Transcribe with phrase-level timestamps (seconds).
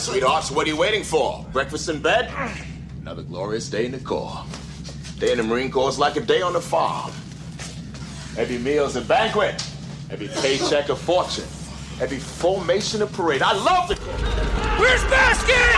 [0.00, 1.44] All right, sweethearts, what are you waiting for?
[1.52, 2.32] Breakfast in bed?
[3.02, 4.46] Another glorious day in the Corps.
[5.18, 7.12] Day in the Marine Corps is like a day on the farm.
[8.38, 9.62] Every meal's a banquet.
[10.10, 11.44] Every paycheck a fortune.
[12.00, 13.42] Every formation a parade.
[13.42, 14.80] I love the Corps.
[14.80, 15.76] Where's Basket?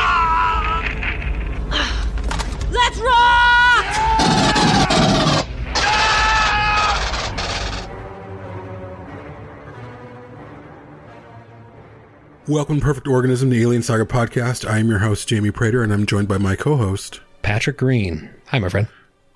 [2.71, 3.52] Let's rock!
[12.49, 14.69] Welcome, to Perfect Organism, the Alien Saga podcast.
[14.69, 18.31] I am your host, Jamie Prater, and I'm joined by my co-host, Patrick Green.
[18.49, 18.89] Hi, my friend.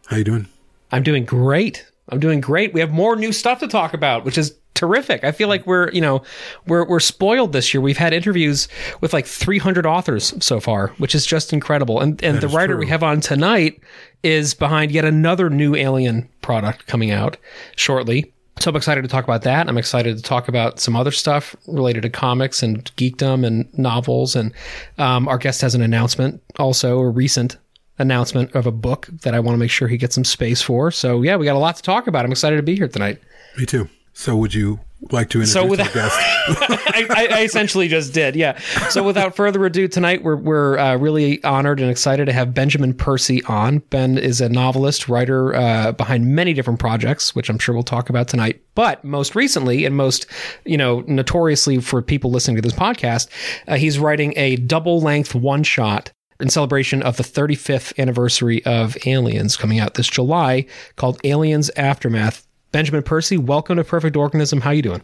[0.06, 0.48] How you doing?
[0.90, 1.86] I'm doing great.
[2.08, 2.72] I'm doing great.
[2.72, 5.22] We have more new stuff to talk about, which is terrific.
[5.22, 6.22] I feel like we're, you know,
[6.66, 7.80] we're we're spoiled this year.
[7.80, 8.66] We've had interviews
[9.00, 12.00] with like 300 authors so far, which is just incredible.
[12.00, 12.80] And and That the writer true.
[12.80, 13.80] we have on tonight
[14.24, 17.36] is behind yet another new Alien product coming out
[17.76, 18.32] shortly.
[18.58, 19.68] So I'm excited to talk about that.
[19.68, 24.34] I'm excited to talk about some other stuff related to comics and geekdom and novels.
[24.34, 24.52] And
[24.98, 27.58] um, our guest has an announcement, also a recent
[27.98, 30.90] announcement of a book that I want to make sure he gets some space for.
[30.90, 32.24] So yeah, we got a lot to talk about.
[32.24, 33.20] I'm excited to be here tonight.
[33.56, 33.88] Me too.
[34.12, 34.80] So, would you
[35.10, 36.16] like to introduce So with our guest?
[36.48, 38.58] I, I, I essentially just did, yeah.
[38.90, 42.94] So without further ado, tonight we're we're uh, really honored and excited to have Benjamin
[42.94, 43.78] Percy on.
[43.90, 48.08] Ben is a novelist, writer uh, behind many different projects, which I'm sure we'll talk
[48.08, 48.62] about tonight.
[48.74, 50.26] But most recently, and most
[50.64, 53.28] you know, notoriously for people listening to this podcast,
[53.68, 58.96] uh, he's writing a double length one shot in celebration of the 35th anniversary of
[59.06, 62.45] Aliens coming out this July called Aliens Aftermath.
[62.72, 64.60] Benjamin Percy, welcome to Perfect Organism.
[64.60, 65.02] How you doing?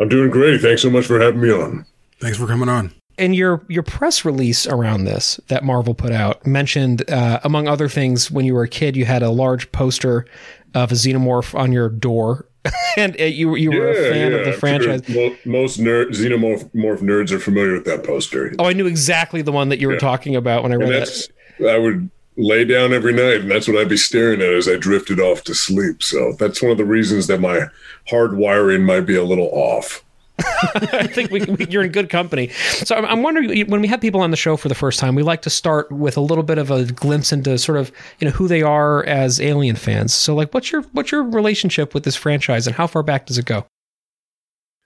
[0.00, 0.60] I'm doing great.
[0.60, 1.84] Thanks so much for having me on.
[2.20, 2.92] Thanks for coming on.
[3.18, 7.88] and your your press release around this that Marvel put out mentioned, uh, among other
[7.88, 10.26] things, when you were a kid, you had a large poster
[10.74, 12.46] of a xenomorph on your door,
[12.96, 15.08] and uh, you you were a fan of the I'm sure franchise.
[15.44, 18.54] most nerd, xenomorph morph nerds are familiar with that poster.
[18.58, 20.00] Oh, I knew exactly the one that you were Yeah.
[20.00, 21.28] talking about when I and read that's
[21.60, 21.68] that.
[21.74, 24.76] I would lay down every night, and that's what I'd be staring at as I
[24.76, 26.02] drifted off to sleep.
[26.02, 27.66] So that's one of the reasons that my
[28.08, 30.04] hard wiring might be a little off.
[30.38, 32.48] I think we, we, you're in good company.
[32.48, 35.16] So I'm, I'm wondering when we have people on the show for the first time,
[35.16, 37.90] we like to start with a little bit of a glimpse into sort of
[38.20, 40.14] you know who they are as Alien fans.
[40.14, 43.36] So like, what's your what's your relationship with this franchise, and how far back does
[43.36, 43.66] it go?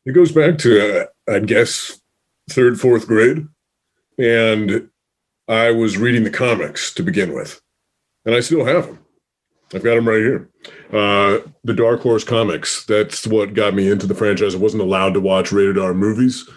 [0.06, 2.00] It goes back to, uh, I'd guess,
[2.50, 3.46] third, fourth grade.
[4.18, 4.88] And
[5.52, 7.60] I was reading the comics to begin with.
[8.24, 8.98] And I still have them.
[9.74, 10.48] I've got them right here.
[10.90, 12.86] Uh, the Dark Horse comics.
[12.86, 14.54] That's what got me into the franchise.
[14.54, 16.48] I wasn't allowed to watch rated R movies.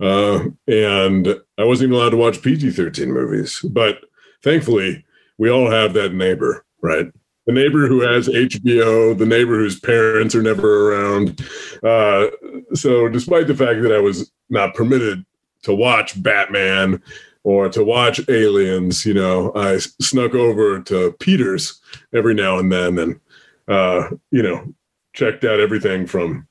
[0.00, 1.28] Uh, and
[1.58, 3.60] I wasn't even allowed to watch PG 13 movies.
[3.70, 3.98] But
[4.42, 5.04] thankfully,
[5.38, 7.06] we all have that neighbor, right?
[7.46, 11.40] The neighbor who has HBO, the neighbor whose parents are never around.
[11.84, 12.26] Uh,
[12.74, 15.24] so, despite the fact that I was not permitted
[15.62, 17.00] to watch Batman
[17.42, 21.80] or to watch Aliens, you know, i snuck over to Peter's
[22.14, 23.20] every now and then and,
[23.68, 24.74] uh, you know,
[25.14, 26.46] checked out everything from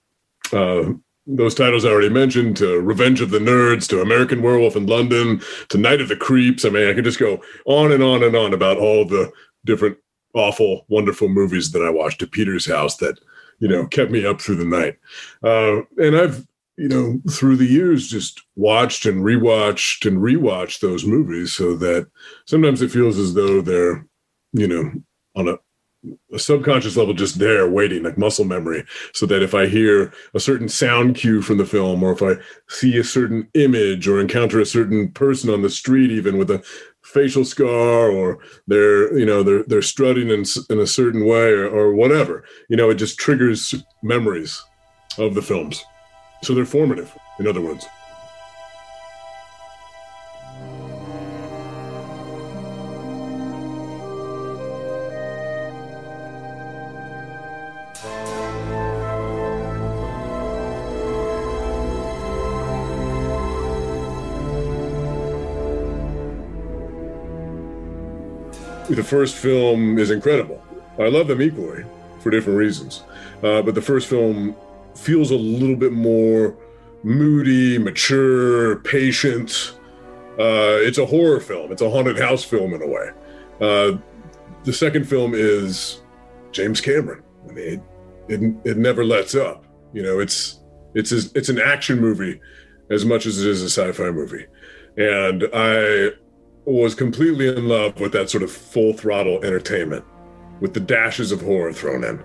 [0.52, 0.92] uh,
[1.28, 5.42] those titles I already mentioned to Revenge of the Nerds to American Werewolf in London
[5.70, 6.66] to Night of the Creeps.
[6.66, 9.32] I mean, I could just go on and on and on about all the
[9.66, 9.98] different
[10.34, 13.20] awful, wonderful movies that I watched at Peter's house that,
[13.60, 14.98] you know, kept me up through the night.
[15.44, 16.48] Uh, and I've,
[16.80, 22.08] you know, through the years just watched and rewatched and rewatched those movies so that
[22.46, 24.08] sometimes it feels as though they're,
[24.54, 24.92] you know,
[25.36, 25.58] on a
[26.34, 30.40] a subconscious level just there waiting like muscle memory so that if i hear a
[30.40, 32.36] certain sound cue from the film or if i
[32.70, 36.64] see a certain image or encounter a certain person on the street even with a
[37.04, 41.68] facial scar or they're you know they're they're strutting in, in a certain way or,
[41.68, 44.64] or whatever you know it just triggers memories
[45.18, 45.84] of the films
[46.42, 47.88] so they're formative in other words
[69.00, 70.62] the first film is incredible.
[71.00, 71.86] I love them equally.
[72.20, 73.04] for different reasons.
[73.42, 74.58] Uh, but the first film
[74.96, 76.58] feels a little bit more
[77.04, 79.78] moody, mature, patient.
[80.40, 81.72] Uh, it's a horror film.
[81.72, 83.10] It's a haunted house film in a way.
[83.62, 83.98] Uh,
[84.64, 86.02] the second film is
[86.52, 87.24] James Cameron.
[87.50, 87.84] I mean,
[88.28, 89.66] it, it, it never lets up.
[89.94, 90.60] You know, it's
[90.94, 92.40] it's it's an action movie
[92.90, 94.46] as much as it is a sci-fi movie,
[94.98, 96.10] and I
[96.66, 100.06] was completely in love with that sort of full throttle entertainment,
[100.60, 102.24] with the dashes of horror thrown in.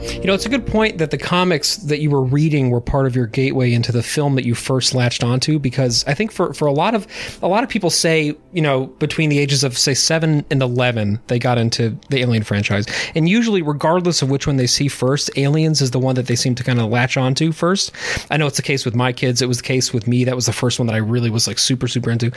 [0.00, 3.06] You know, it's a good point that the comics that you were reading were part
[3.06, 6.54] of your gateway into the film that you first latched onto because I think for,
[6.54, 7.06] for a lot of
[7.42, 11.20] a lot of people say, you know, between the ages of say 7 and 11,
[11.26, 12.86] they got into the Alien franchise.
[13.16, 16.36] And usually regardless of which one they see first, Aliens is the one that they
[16.36, 17.90] seem to kind of latch onto first.
[18.30, 20.22] I know it's the case with my kids, it was the case with me.
[20.22, 22.30] That was the first one that I really was like super super into.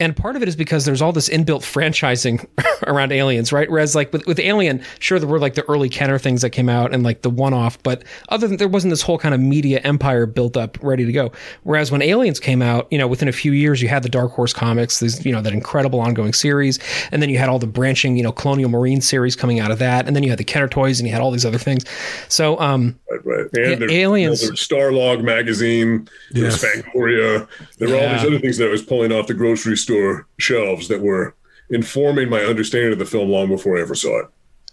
[0.00, 2.46] And part of it is because there's all this inbuilt franchising
[2.86, 3.70] around Aliens, right?
[3.70, 6.70] Whereas like with with Alien, sure there were like the early Kenner things that came
[6.70, 9.40] out and like the one off, but other than there wasn't this whole kind of
[9.40, 11.32] media empire built up ready to go.
[11.62, 14.32] Whereas when Aliens came out, you know, within a few years, you had the Dark
[14.32, 16.78] Horse comics, these, you know, that incredible ongoing series.
[17.10, 19.78] And then you had all the branching, you know, Colonial Marine series coming out of
[19.78, 20.06] that.
[20.06, 21.84] And then you had the Kenner toys and you had all these other things.
[22.28, 23.46] So, um, right, right.
[23.54, 26.82] And there's, Aliens, you know, Starlog magazine, there's yes.
[26.82, 27.48] Fangoria.
[27.78, 28.06] There were yeah.
[28.06, 31.34] all these other things that I was pulling off the grocery store shelves that were
[31.70, 34.26] informing my understanding of the film long before I ever saw it.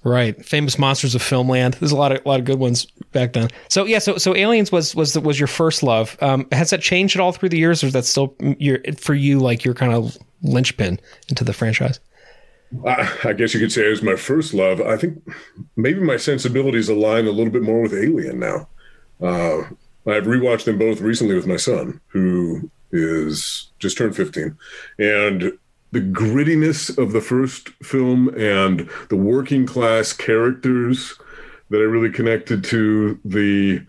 [0.04, 1.80] Right, famous monsters of filmland.
[1.80, 3.50] There's a lot of a lot of good ones back then.
[3.68, 6.18] So yeah, so so Aliens was was was your first love.
[6.22, 9.14] Um, has that changed at all through the years, or is that still your for
[9.14, 12.00] you like your kind of linchpin into the franchise?
[12.86, 14.80] I, I guess you could say it was my first love.
[14.80, 15.22] I think
[15.76, 18.70] maybe my sensibilities align a little bit more with Alien now.
[19.22, 19.64] Uh,
[20.08, 24.58] I've rewatched them both recently with my son, who is just turned 15,
[24.98, 25.58] and
[25.92, 31.16] the grittiness of the first film and the working class characters
[31.70, 33.82] that I really connected to the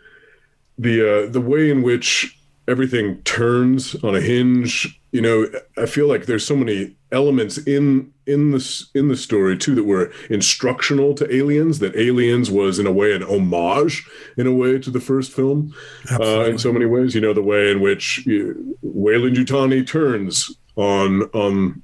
[0.78, 2.38] the uh, the way in which
[2.68, 4.98] everything turns on a hinge.
[5.12, 9.58] You know, I feel like there's so many elements in in the in the story
[9.58, 11.80] too that were instructional to Aliens.
[11.80, 15.74] That Aliens was in a way an homage, in a way, to the first film.
[16.10, 21.22] Uh, in so many ways, you know, the way in which you, Weyland-Yutani turns on
[21.34, 21.82] on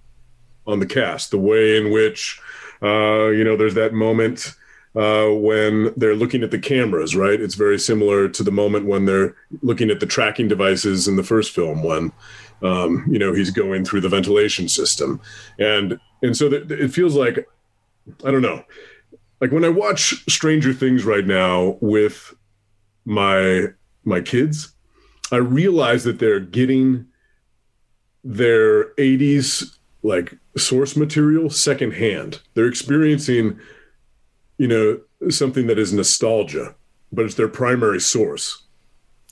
[0.67, 2.41] on the cast, the way in which,
[2.83, 4.55] uh, you know, there's that moment
[4.97, 7.41] uh, when they're looking at the cameras, right?
[7.41, 11.23] It's very similar to the moment when they're looking at the tracking devices in the
[11.23, 12.13] first film when,
[12.63, 15.21] um, you know, he's going through the ventilation system.
[15.59, 17.47] And, and so th- it feels like,
[18.25, 18.65] I don't know,
[19.41, 22.35] like when I watch Stranger Things right now with
[23.05, 23.67] my,
[24.05, 24.73] my kids,
[25.31, 27.07] I realize that they're getting
[28.25, 29.76] their 80s
[30.07, 32.41] like source material secondhand.
[32.55, 33.59] They're experiencing,
[34.59, 35.01] you know,
[35.31, 36.75] something that is nostalgia,
[37.13, 38.63] but it's their primary source.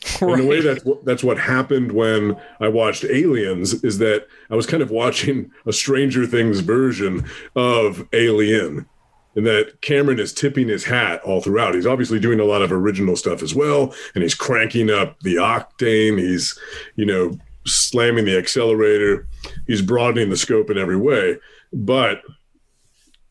[0.20, 0.38] Right.
[0.38, 3.82] In a way, that's what, that's what happened when I watched Aliens.
[3.82, 7.26] Is that I was kind of watching a Stranger Things version
[7.56, 8.86] of Alien,
[9.34, 11.74] and that Cameron is tipping his hat all throughout.
[11.74, 15.36] He's obviously doing a lot of original stuff as well, and he's cranking up the
[15.36, 16.18] octane.
[16.18, 16.58] He's,
[16.96, 19.26] you know, slamming the accelerator.
[19.66, 21.38] He's broadening the scope in every way.
[21.72, 22.22] But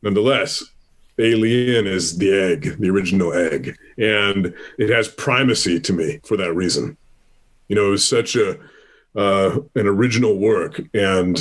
[0.02, 0.64] nonetheless,
[1.20, 3.78] Alien is the egg, the original egg.
[3.98, 6.98] And it has primacy to me for that reason.
[7.68, 8.60] You know, it was such a
[9.16, 10.82] uh, an original work.
[10.94, 11.40] And,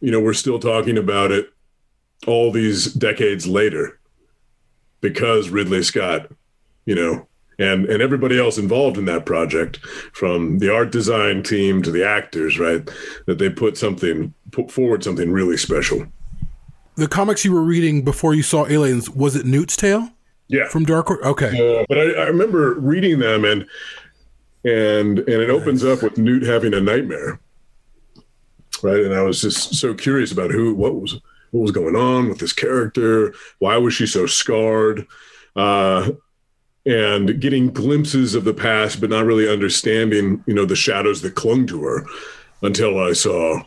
[0.00, 1.50] you know, we're still talking about it
[2.26, 3.98] all these decades later
[5.00, 6.30] because Ridley Scott,
[6.84, 7.26] you know,
[7.58, 9.78] and and everybody else involved in that project
[10.12, 12.88] from the art design team to the actors right
[13.26, 16.06] that they put something put forward something really special.
[16.96, 20.10] The comics you were reading before you saw aliens was it newt's tale?
[20.48, 20.68] Yeah.
[20.68, 21.24] From dark horse?
[21.24, 21.80] Okay.
[21.80, 23.66] Uh, but I, I, remember reading them and
[24.64, 27.40] and and it opens up with newt having a nightmare.
[28.82, 31.18] Right and i was just so curious about who what was
[31.50, 33.34] what was going on with this character.
[33.58, 35.06] Why was she so scarred?
[35.54, 36.10] Uh
[36.86, 41.34] and getting glimpses of the past, but not really understanding, you know, the shadows that
[41.34, 42.06] clung to her
[42.62, 43.62] until I saw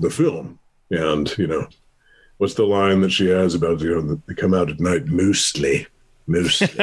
[0.00, 0.58] the film.
[0.90, 1.68] And, you know,
[2.38, 5.86] what's the line that she has about, you know, they come out at night mostly.
[6.26, 6.68] Mostly.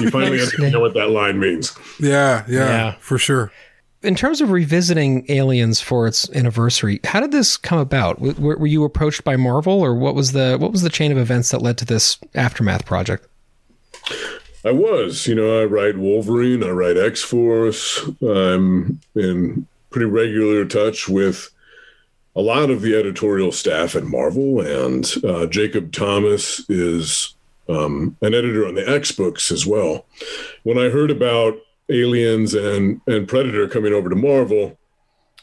[0.00, 1.76] you finally know what that line means.
[1.98, 3.52] Yeah, yeah, yeah, for sure.
[4.02, 8.16] In terms of revisiting Aliens for its anniversary, how did this come about?
[8.22, 11.18] W- were you approached by Marvel, or what was the what was the chain of
[11.18, 13.26] events that led to this aftermath project?
[14.64, 18.06] I was, you know, I write Wolverine, I write X Force.
[18.20, 21.50] I'm in pretty regular touch with
[22.36, 27.34] a lot of the editorial staff at Marvel, and uh, Jacob Thomas is
[27.68, 30.04] um, an editor on the X books as well.
[30.62, 34.78] When I heard about Aliens and and Predator coming over to Marvel,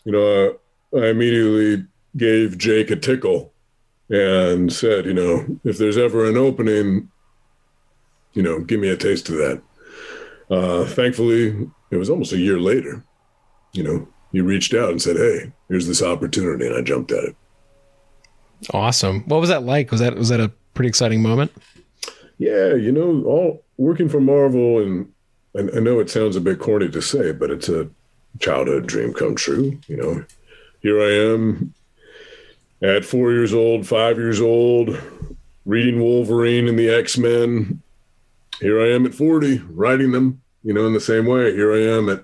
[0.06, 0.58] you know,
[0.94, 3.52] uh, I immediately gave Jake a tickle
[4.10, 7.12] and said, you know, if there's ever an opening,
[8.38, 9.62] you know, give me a taste of that.
[10.52, 13.04] Uh, thankfully, it was almost a year later.
[13.74, 17.24] You know, he reached out and said, "Hey, here's this opportunity," and I jumped at
[17.24, 17.36] it.
[18.76, 19.24] Awesome.
[19.28, 19.90] What was that like?
[19.90, 21.52] Was that was that a pretty exciting moment?
[22.38, 25.12] Yeah, you know, all working for Marvel, and,
[25.56, 27.90] and I know it sounds a bit corny to say, but it's a
[28.40, 29.80] childhood dream come true.
[29.88, 30.26] You know,
[30.82, 31.74] here I am
[32.84, 34.96] at four years old, five years old,
[35.66, 37.82] reading Wolverine and the X Men.
[38.60, 41.54] Here I am at 40, writing them, you know, in the same way.
[41.54, 42.24] Here I am at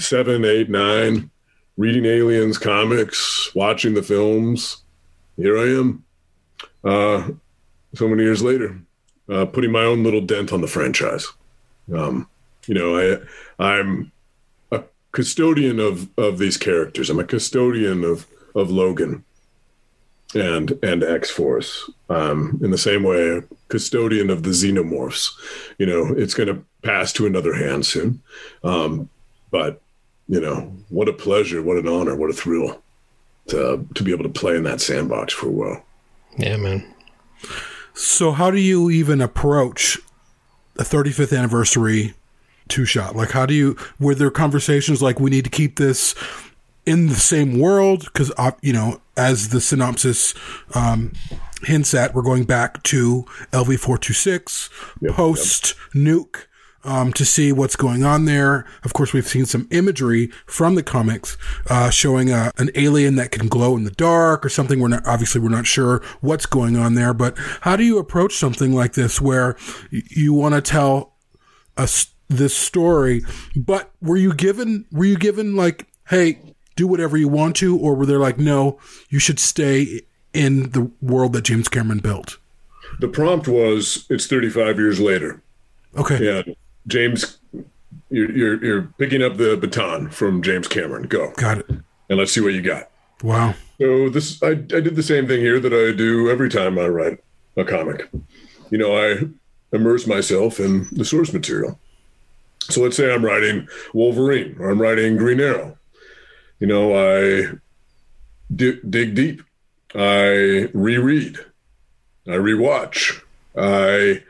[0.00, 1.30] seven, eight, nine,
[1.76, 4.84] reading Aliens comics, watching the films.
[5.36, 6.04] Here I am,
[6.84, 7.30] uh,
[7.94, 8.80] so many years later,
[9.28, 11.26] uh, putting my own little dent on the franchise.
[11.92, 12.28] Um,
[12.66, 13.18] you know, I,
[13.58, 14.12] I'm
[14.70, 17.10] a custodian of of these characters.
[17.10, 19.24] I'm a custodian of of Logan
[20.34, 21.90] and and X Force.
[22.08, 25.30] Um, in the same way, custodian of the xenomorphs.
[25.78, 28.22] You know, it's going to pass to another hand soon.
[28.64, 29.08] Um,
[29.50, 29.80] but
[30.28, 32.82] you know, what a pleasure, what an honor, what a thrill
[33.48, 35.84] to to be able to play in that sandbox for a while.
[36.36, 36.94] Yeah, man.
[37.94, 39.98] So, how do you even approach
[40.78, 42.14] a 35th anniversary
[42.68, 43.14] two shot?
[43.14, 46.14] Like, how do you, were there conversations like, we need to keep this
[46.86, 48.04] in the same world?
[48.04, 50.34] Because, uh, you know, as the synopsis
[50.74, 51.12] um,
[51.62, 54.70] hints at, we're going back to LV 426,
[55.00, 56.46] Yep, post nuke.
[56.84, 58.66] Um, to see what's going on there.
[58.82, 61.38] Of course, we've seen some imagery from the comics
[61.70, 64.80] uh, showing a, an alien that can glow in the dark or something.
[64.80, 68.34] We're not obviously we're not sure what's going on there, but how do you approach
[68.34, 69.54] something like this where
[69.92, 71.14] y- you want to tell
[71.76, 73.22] us this story,
[73.54, 77.94] but were you given were you given like, hey, do whatever you want to, or
[77.94, 80.02] were they like, no, you should stay
[80.32, 82.38] in the world that James Cameron built?
[83.00, 85.42] The prompt was, "It's 35 years later."
[85.96, 86.54] Okay, Yeah,
[86.86, 87.38] James,
[88.10, 91.04] you're, you're you're picking up the baton from James Cameron.
[91.04, 91.66] Go got it.
[91.68, 92.90] and let's see what you got.
[93.22, 93.54] Wow.
[93.78, 96.88] So this, I, I did the same thing here that I do every time I
[96.88, 97.18] write
[97.56, 98.08] a comic.
[98.70, 99.28] You know, I
[99.72, 101.78] immerse myself in the source material.
[102.60, 105.76] So let's say I'm writing Wolverine or I'm writing Green Arrow.
[106.62, 107.58] You know, I
[108.54, 109.42] dig deep.
[109.96, 111.38] I reread.
[112.24, 113.20] I rewatch.
[113.58, 114.22] I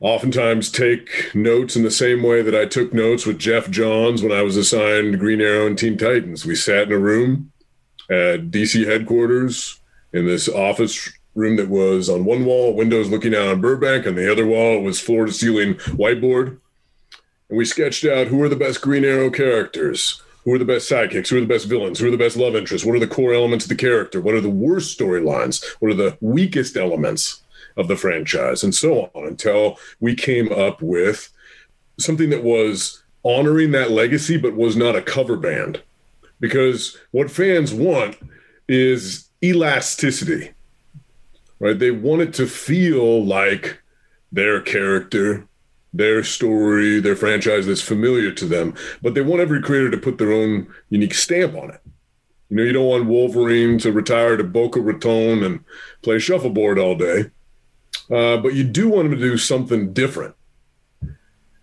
[0.00, 4.32] oftentimes take notes in the same way that I took notes with Geoff Johns when
[4.32, 6.44] I was assigned Green Arrow and Teen Titans.
[6.44, 7.52] We sat in a room
[8.10, 9.80] at DC headquarters
[10.12, 14.18] in this office room that was on one wall, windows looking out on Burbank, and
[14.18, 16.58] the other wall was floor to ceiling whiteboard.
[17.48, 20.20] And we sketched out who are the best Green Arrow characters,
[20.50, 22.56] who are the best sidekicks, who are the best villains, who are the best love
[22.56, 25.90] interests, what are the core elements of the character, what are the worst storylines, what
[25.90, 27.42] are the weakest elements
[27.76, 31.30] of the franchise, and so on until we came up with
[31.98, 35.82] something that was honoring that legacy but was not a cover band.
[36.40, 38.16] Because what fans want
[38.66, 40.52] is elasticity
[41.60, 41.78] right?
[41.78, 43.80] They want it to feel like
[44.32, 45.46] their character
[45.92, 50.18] their story their franchise that's familiar to them but they want every creator to put
[50.18, 51.80] their own unique stamp on it.
[52.48, 55.64] You know you don't want wolverine to retire to boca raton and
[56.02, 57.30] play shuffleboard all day
[58.10, 60.34] uh, but you do want him to do something different.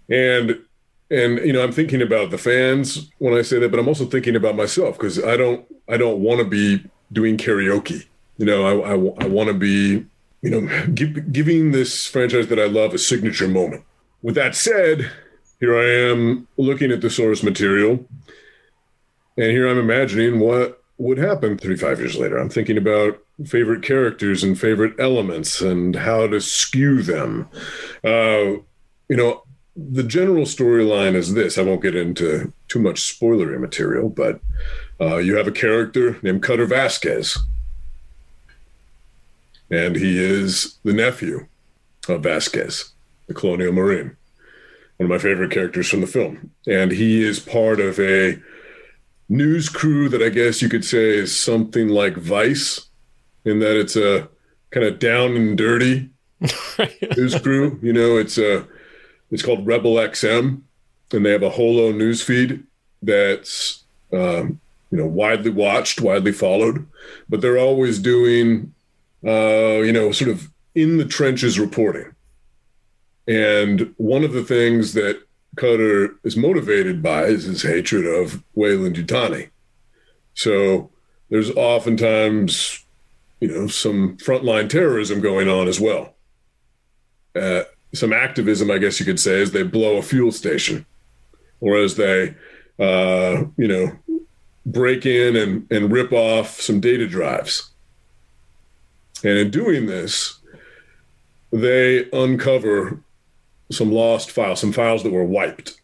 [0.09, 0.61] And
[1.09, 4.05] and you know i'm thinking about the fans when i say that but i'm also
[4.05, 8.05] thinking about myself because i don't i don't want to be doing karaoke.
[8.37, 10.05] You know i, I, I want to be
[10.41, 13.83] you know give, giving this franchise that i love a signature moment
[14.21, 15.11] with that said
[15.59, 18.05] here i am looking at the source material
[19.37, 22.37] and here i'm imagining what would happen 35 years later.
[22.37, 27.47] I'm thinking about favorite characters and favorite elements and how to skew them.
[28.03, 28.61] Uh,
[29.09, 29.43] you know
[29.75, 31.57] the general storyline is this.
[31.57, 34.41] I won't get into too much spoilery material, but
[34.99, 37.37] uh, you have a character named Cutter Vasquez,
[39.69, 41.45] and he is the nephew
[42.09, 42.93] of Vasquez,
[43.27, 44.15] the Colonial Marine,
[44.97, 46.51] one of my favorite characters from the film.
[46.67, 48.39] And he is part of a
[49.29, 52.87] news crew that I guess you could say is something like Vice,
[53.45, 54.29] in that it's a
[54.71, 56.09] kind of down and dirty
[57.17, 57.79] news crew.
[57.81, 58.67] You know, it's a
[59.31, 60.61] it's called Rebel XM,
[61.11, 62.63] and they have a holo news feed
[63.01, 64.59] that's um,
[64.91, 66.87] you know, widely watched, widely followed,
[67.27, 68.73] but they're always doing,
[69.25, 72.13] uh, you know, sort of in the trenches reporting.
[73.27, 75.21] And one of the things that
[75.55, 79.49] Cutter is motivated by is his hatred of Weyland-Yutani.
[80.33, 80.91] So
[81.29, 82.85] there's oftentimes,
[83.41, 86.13] you know, some frontline terrorism going on as well.
[87.35, 90.85] Uh, some activism, I guess you could say, as they blow a fuel station,
[91.59, 92.35] or as they,
[92.79, 93.97] uh, you know,
[94.65, 97.71] break in and, and rip off some data drives.
[99.23, 100.39] And in doing this,
[101.51, 102.99] they uncover
[103.71, 105.79] some lost files, some files that were wiped,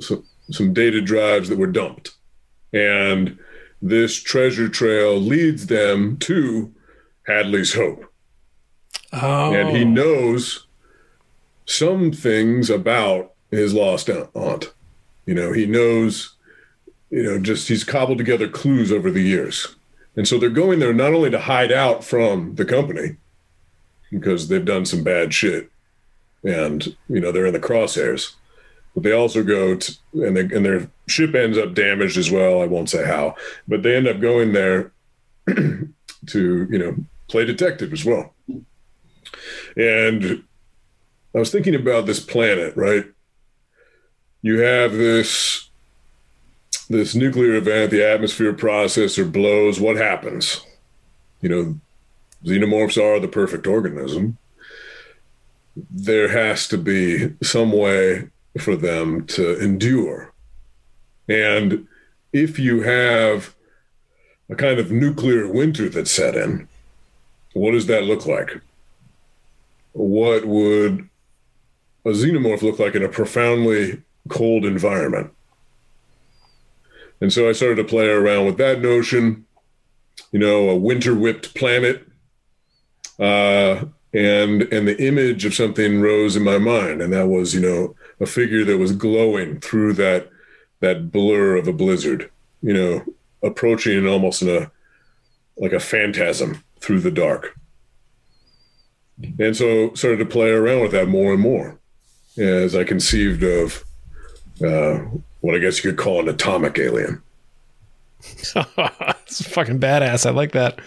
[0.00, 2.12] some, some data drives that were dumped.
[2.72, 3.38] And
[3.82, 6.72] this treasure trail leads them to
[7.26, 8.04] Hadley's Hope.
[9.12, 9.52] Oh.
[9.52, 10.66] And he knows
[11.66, 14.72] some things about his lost aunt.
[15.26, 16.36] You know, he knows,
[17.10, 19.76] you know, just he's cobbled together clues over the years.
[20.16, 23.16] And so they're going there not only to hide out from the company
[24.10, 25.70] because they've done some bad shit
[26.44, 28.34] and, you know, they're in the crosshairs,
[28.94, 32.62] but they also go to, and, they, and their ship ends up damaged as well.
[32.62, 33.36] I won't say how,
[33.68, 34.92] but they end up going there
[35.46, 35.88] to,
[36.70, 36.96] you know,
[37.28, 38.34] play detective as well.
[39.76, 40.44] And
[41.34, 43.04] I was thinking about this planet, right?
[44.42, 45.68] You have this
[46.88, 49.78] this nuclear event, the atmosphere processor blows.
[49.78, 50.60] What happens?
[51.40, 51.80] You know,
[52.44, 54.38] xenomorphs are the perfect organism.
[55.76, 60.32] There has to be some way for them to endure.
[61.28, 61.86] And
[62.32, 63.54] if you have
[64.48, 66.68] a kind of nuclear winter that's set in,
[67.52, 68.60] what does that look like?
[69.92, 71.08] What would
[72.04, 75.32] a xenomorph look like in a profoundly cold environment?
[77.20, 79.44] And so I started to play around with that notion,
[80.32, 82.06] you know, a winter whipped planet.
[83.18, 87.60] Uh, and and the image of something rose in my mind, and that was, you
[87.60, 90.30] know, a figure that was glowing through that
[90.80, 92.30] that blur of a blizzard,
[92.62, 93.04] you know,
[93.42, 94.70] approaching almost in a
[95.56, 97.56] like a phantasm through the dark.
[99.38, 101.78] And so started to play around with that more and more
[102.38, 103.84] as I conceived of
[104.64, 105.00] uh,
[105.40, 107.22] what I guess you could call an atomic alien.
[109.26, 110.26] it's fucking badass.
[110.26, 110.78] I like that.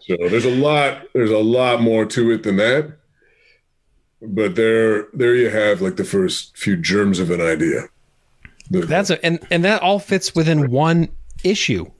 [0.00, 2.96] so there's a lot there's a lot more to it than that.
[4.22, 7.88] But there there you have like the first few germs of an idea.
[8.70, 11.08] That's a, and and that all fits within one
[11.42, 11.90] issue.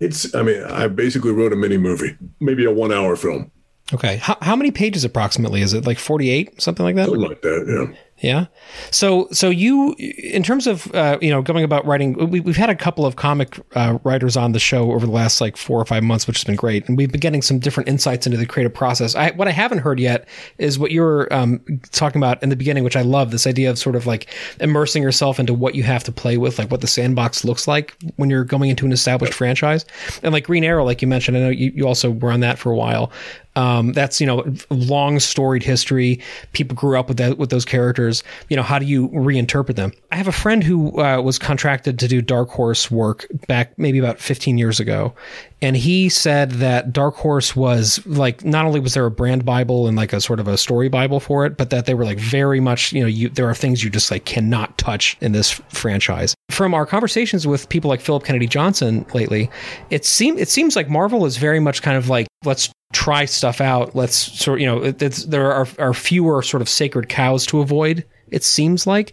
[0.00, 3.50] It's I mean, I basically wrote a mini movie, maybe a 1-hour film.
[3.94, 4.16] Okay.
[4.16, 5.86] How how many pages approximately is it?
[5.86, 7.06] Like 48, something like that?
[7.06, 7.96] Something like that, yeah.
[8.22, 8.46] Yeah.
[8.92, 12.70] So, so you, in terms of, uh, you know, going about writing, we, have had
[12.70, 15.84] a couple of comic uh, writers on the show over the last like four or
[15.84, 16.88] five months, which has been great.
[16.88, 19.16] And we've been getting some different insights into the creative process.
[19.16, 22.54] I, what I haven't heard yet is what you were um, talking about in the
[22.54, 24.28] beginning, which I love this idea of sort of like
[24.60, 27.96] immersing yourself into what you have to play with, like what the sandbox looks like
[28.16, 29.84] when you're going into an established franchise.
[30.22, 32.56] And like Green Arrow, like you mentioned, I know you, you also were on that
[32.56, 33.10] for a while.
[33.54, 36.20] Um, that's you know long storied history.
[36.52, 38.24] People grew up with that with those characters.
[38.48, 39.92] You know how do you reinterpret them?
[40.10, 43.98] I have a friend who uh, was contracted to do Dark Horse work back maybe
[43.98, 45.14] about 15 years ago,
[45.60, 49.86] and he said that Dark Horse was like not only was there a brand Bible
[49.86, 52.18] and like a sort of a story Bible for it, but that they were like
[52.18, 55.50] very much you know you there are things you just like cannot touch in this
[55.68, 56.34] franchise.
[56.50, 59.50] From our conversations with people like Phillip Kennedy Johnson lately,
[59.90, 63.60] it seems it seems like Marvel is very much kind of like let's try stuff
[63.60, 63.94] out.
[63.94, 68.04] Let's sort you know there are are fewer sort of sacred cows to avoid.
[68.30, 69.12] It seems like.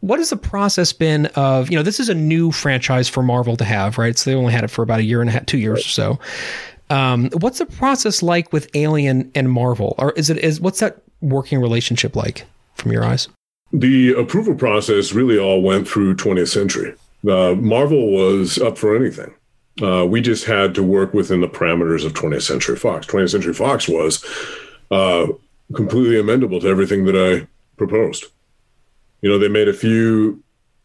[0.00, 3.56] What has the process been of you know this is a new franchise for Marvel
[3.56, 4.16] to have right?
[4.16, 5.88] So they only had it for about a year and a half, two years or
[5.88, 6.18] so.
[6.88, 11.02] Um, what's the process like with Alien and Marvel, or is it is what's that
[11.20, 13.28] working relationship like from your eyes?
[13.72, 16.94] The approval process really all went through 20th Century.
[17.28, 19.32] Uh, Marvel was up for anything.
[19.80, 23.06] Uh, we just had to work within the parameters of 20th Century Fox.
[23.06, 24.24] 20th Century Fox was
[24.90, 25.26] uh,
[25.74, 28.26] completely amendable to everything that I proposed.
[29.22, 30.42] You know, they made a few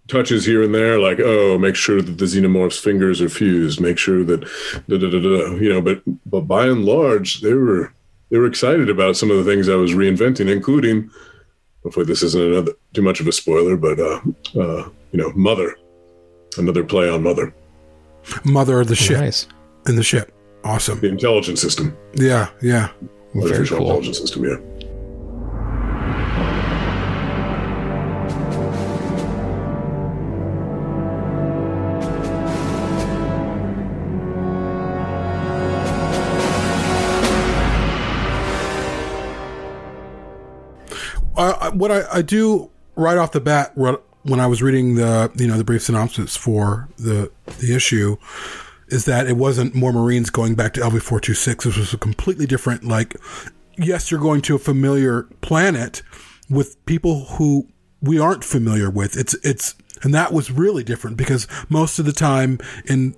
[0.07, 3.97] touches here and there, like, oh, make sure that the xenomorph's fingers are fused, make
[3.97, 4.41] sure that,
[4.87, 7.93] da, da, da, da, you know, but but by and large, they were
[8.29, 11.09] they were excited about some of the things I was reinventing, including,
[11.83, 14.21] hopefully this isn't another too much of a spoiler, but uh,
[14.59, 15.75] uh, you know, Mother,
[16.57, 17.53] another play on Mother.
[18.43, 19.19] Mother of the ship.
[19.19, 19.47] Nice.
[19.85, 20.31] And the ship.
[20.63, 20.99] Awesome.
[20.99, 21.95] The intelligence system.
[22.15, 22.89] Yeah, yeah.
[23.33, 23.81] Well, Very cool.
[23.81, 24.55] intelligence system, yeah.
[41.37, 43.77] Uh, what I, I do right off the bat,
[44.25, 48.17] when I was reading the you know the brief synopsis for the the issue
[48.87, 51.65] is that it wasn't more Marines going back to LV four two six.
[51.65, 53.15] This was a completely different like.
[53.77, 56.01] Yes, you're going to a familiar planet
[56.49, 57.67] with people who
[58.01, 59.15] we aren't familiar with.
[59.15, 63.15] It's it's and that was really different because most of the time in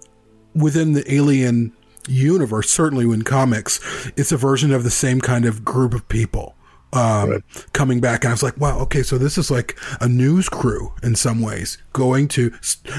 [0.54, 1.74] within the alien
[2.08, 3.80] universe, certainly in comics,
[4.17, 6.57] it's a version of the same kind of group of people
[6.98, 7.44] um, right.
[7.74, 8.24] coming back.
[8.24, 11.42] And I was like, wow, okay, so this is like a news crew in some
[11.42, 12.54] ways going to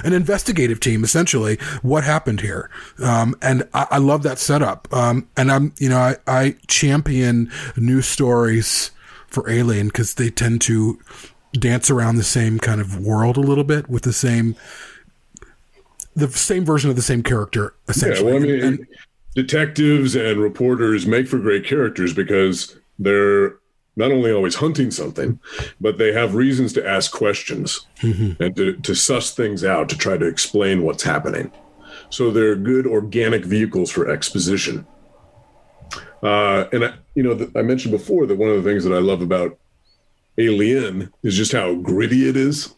[0.05, 1.57] an investigative team, essentially.
[1.83, 2.71] What happened here?
[3.03, 4.93] Um, and I, I, love that setup.
[4.93, 8.91] Um, and I'm, you know, I, I champion news stories
[9.27, 10.99] for Alien because they tend to
[11.53, 14.55] dance around the same kind of world a little bit with the same
[16.15, 18.33] the same version of the same character essentially.
[18.33, 18.87] Yeah, well, I mean, and,
[19.35, 23.58] detectives and reporters make for great characters because they're
[23.99, 25.41] not only always hunting something,
[25.81, 28.41] but they have reasons to ask questions mm-hmm.
[28.41, 31.51] and to, to suss things out to try to explain what's happening.
[32.09, 34.87] So they're good organic vehicles for exposition.
[36.23, 39.01] Uh, and I, you know, I mentioned before that one of the things that I
[39.01, 39.59] love about
[40.39, 42.75] Alien is just how gritty it is.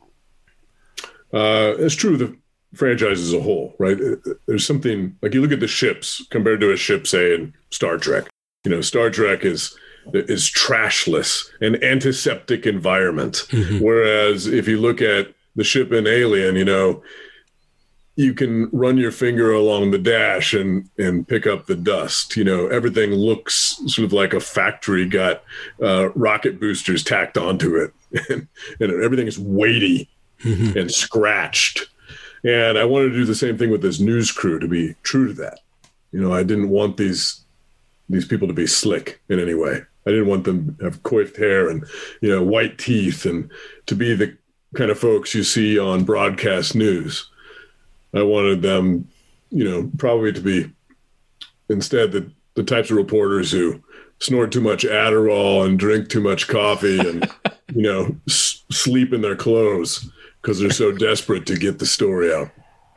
[1.32, 2.36] Uh, it's true the
[2.74, 3.98] franchise as a whole, right?
[4.46, 7.98] There's something like you look at the ships compared to a ship, say in Star
[7.98, 8.28] Trek.
[8.64, 9.76] You know, Star Trek is
[10.12, 13.46] is trashless, an antiseptic environment.
[13.50, 13.84] Mm-hmm.
[13.84, 17.02] Whereas if you look at the ship in Alien, you know,
[18.16, 22.36] you can run your finger along the dash and and pick up the dust.
[22.36, 25.42] You know, everything looks sort of like a factory got
[25.82, 27.92] uh, rocket boosters tacked onto it,
[28.28, 28.46] and,
[28.78, 30.08] and everything is weighty
[30.42, 30.76] mm-hmm.
[30.76, 31.88] and scratched.
[32.44, 35.28] And I wanted to do the same thing with this news crew to be true
[35.28, 35.60] to that.
[36.12, 37.44] You know, I didn't want these
[38.10, 39.80] these people to be slick in any way.
[40.06, 41.84] I didn't want them to have coiffed hair and
[42.20, 43.50] you know white teeth and
[43.86, 44.36] to be the
[44.74, 47.28] kind of folks you see on broadcast news.
[48.14, 49.08] I wanted them,
[49.50, 50.70] you know, probably to be
[51.68, 53.82] instead the the types of reporters who
[54.20, 57.30] snort too much Adderall and drink too much coffee and
[57.74, 60.10] you know s- sleep in their clothes
[60.42, 62.50] because they're so desperate to get the story out.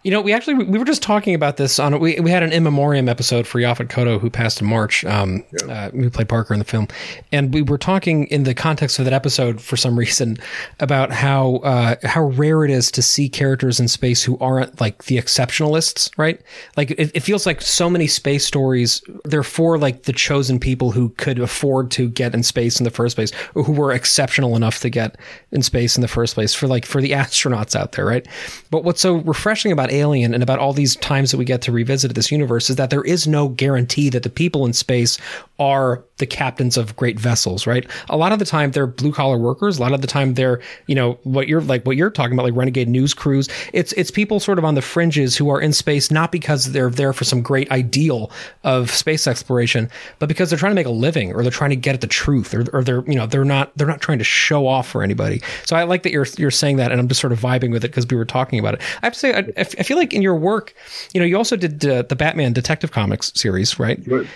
[0.04, 2.52] You know, we actually we were just talking about this on we we had an
[2.52, 5.06] in memoriam episode for Yaphet Kotto who passed in March.
[5.06, 5.74] Um, yeah.
[5.74, 6.90] uh, who played Parker in the film,
[7.32, 10.38] and we were talking in the context of that episode for some reason
[10.82, 15.06] about how uh, how rare it is to see characters in space who aren't like
[15.06, 16.42] the exceptionalists, right?
[16.76, 20.92] Like it, it feels like so many space stories they're for like the chosen people
[20.92, 24.58] who could afford to get in space in the first place, or who were exceptional
[24.58, 25.18] enough to get
[25.54, 28.28] in space in the first place for like for the astronauts out there, right?
[28.70, 31.72] But what's so refreshing about Alien and about all these times that we get to
[31.72, 35.18] revisit this universe is that there is no guarantee that the people in space
[35.60, 37.90] are the captains of great vessels, right?
[38.10, 39.78] A lot of the time they're blue collar workers.
[39.78, 42.44] A lot of the time they're, you know, what you're like what you're talking about,
[42.44, 43.50] like renegade news crews.
[43.72, 46.90] It's it's people sort of on the fringes who are in space not because they're
[46.90, 48.32] there for some great ideal
[48.64, 51.76] of space exploration, but because they're trying to make a living or they're trying to
[51.76, 54.24] get at the truth or, or they're you know they're not they're not trying to
[54.24, 55.42] show off for anybody.
[55.66, 57.84] So I like that you're you're saying that, and I'm just sort of vibing with
[57.86, 58.82] it because we were talking about it.
[59.04, 60.74] I have to say, I, I feel like in your work,
[61.14, 64.00] you know, you also did uh, the Batman Detective Comics series, right?
[64.08, 64.28] Right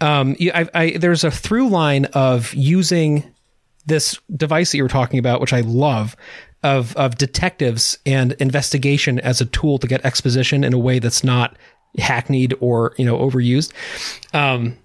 [0.00, 3.24] um, I, I, there's a through line of using
[3.86, 6.16] this device that you were talking about, which I love,
[6.62, 11.22] of of detectives and investigation as a tool to get exposition in a way that's
[11.22, 11.56] not
[11.98, 13.72] hackneyed or you know overused.
[14.34, 14.76] Um,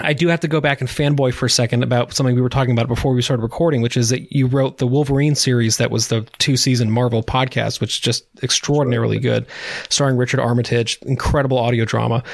[0.00, 2.48] I do have to go back and fanboy for a second about something we were
[2.48, 5.92] talking about before we started recording, which is that you wrote the Wolverine series that
[5.92, 9.46] was the two season Marvel podcast, which is just extraordinarily good,
[9.90, 12.24] starring Richard Armitage, incredible audio drama.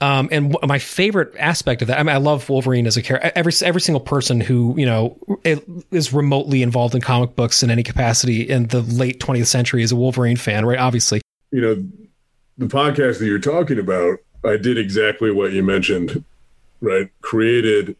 [0.00, 3.30] Um, and my favorite aspect of that, I mean, I love Wolverine as a character.
[3.36, 5.16] Every every single person who you know
[5.92, 9.92] is remotely involved in comic books in any capacity in the late 20th century is
[9.92, 10.80] a Wolverine fan, right?
[10.80, 11.20] Obviously,
[11.52, 11.74] you know,
[12.58, 16.24] the podcast that you're talking about, I did exactly what you mentioned
[16.80, 17.96] right, created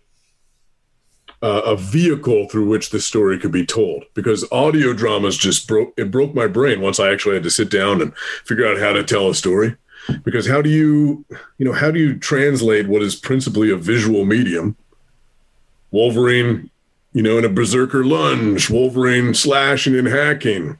[1.44, 4.04] uh, a vehicle through which the story could be told.
[4.14, 7.70] Because audio dramas just broke it broke my brain once I actually had to sit
[7.70, 9.76] down and figure out how to tell a story.
[10.22, 11.24] Because how do you,
[11.58, 14.76] you know, how do you translate what is principally a visual medium?
[15.90, 16.70] Wolverine,
[17.12, 20.78] you know, in a berserker lunge, Wolverine slashing and hacking.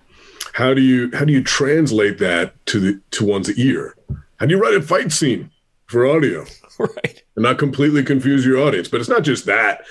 [0.54, 3.96] How do you how do you translate that to the to one's ear?
[4.36, 5.50] How do you write a fight scene
[5.86, 6.46] for audio?
[6.76, 8.88] Right and not completely confuse your audience.
[8.88, 9.84] But it's not just that.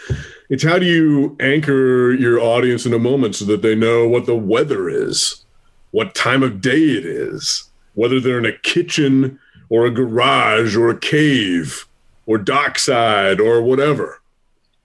[0.50, 4.26] It's how do you anchor your audience in a moment so that they know what
[4.26, 5.46] the weather is,
[5.92, 10.90] what time of day it is, whether they're in a kitchen or a garage or
[10.90, 11.88] a cave
[12.26, 14.22] or dockside or whatever.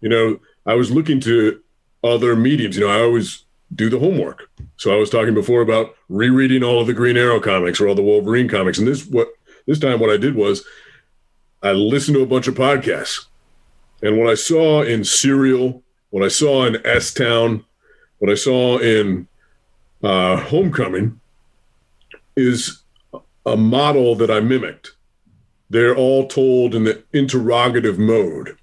[0.00, 1.60] You know, I was looking to
[2.04, 2.76] other mediums.
[2.76, 3.44] You know, I always
[3.74, 4.48] do the homework.
[4.76, 7.94] So I was talking before about rereading all of the Green Arrow comics or all
[7.94, 9.28] the Wolverine comics, and this what
[9.66, 10.64] this time what I did was
[11.62, 13.26] I listened to a bunch of podcasts,
[14.02, 17.64] and what I saw in Serial, what I saw in S Town,
[18.18, 19.26] what I saw in
[20.02, 21.20] uh, Homecoming,
[22.36, 22.82] is
[23.44, 24.92] a model that I mimicked.
[25.70, 28.56] They're all told in the interrogative mode,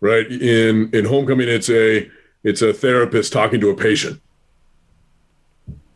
[0.00, 0.26] right?
[0.30, 2.08] In in Homecoming, it's a
[2.44, 4.20] it's a therapist talking to a patient.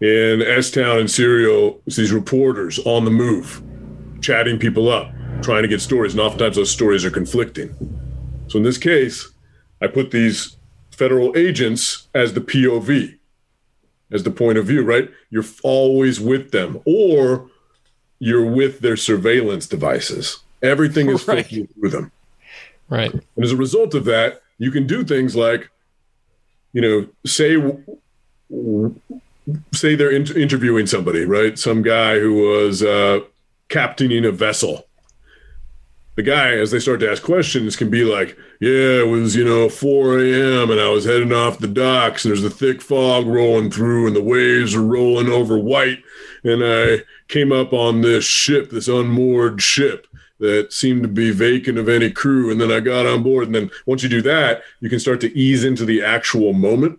[0.00, 3.62] In S Town and Serial, it's these reporters on the move,
[4.20, 7.74] chatting people up, trying to get stories, and oftentimes those stories are conflicting.
[8.48, 9.28] So in this case,
[9.80, 10.56] I put these
[10.90, 13.18] federal agents as the POV,
[14.10, 15.10] as the point of view, right?
[15.30, 17.50] You're always with them, or
[18.18, 20.38] you're with their surveillance devices.
[20.62, 21.44] Everything is Right.
[21.46, 22.12] filtered through them.
[22.88, 23.12] Right.
[23.12, 25.70] And as a result of that, you can do things like,
[26.72, 27.56] you know, say,
[29.72, 31.58] say they're in- interviewing somebody, right?
[31.58, 33.20] Some guy who was uh,
[33.68, 34.86] captaining a vessel.
[36.14, 39.44] The guy, as they start to ask questions, can be like, "Yeah, it was you
[39.44, 40.70] know 4 a.m.
[40.70, 44.14] and I was heading off the docks, and there's a thick fog rolling through, and
[44.14, 46.02] the waves are rolling over white,
[46.44, 50.06] and I came up on this ship, this unmoored ship."
[50.42, 52.50] that seemed to be vacant of any crew.
[52.50, 53.46] And then I got on board.
[53.46, 56.98] And then once you do that, you can start to ease into the actual moment.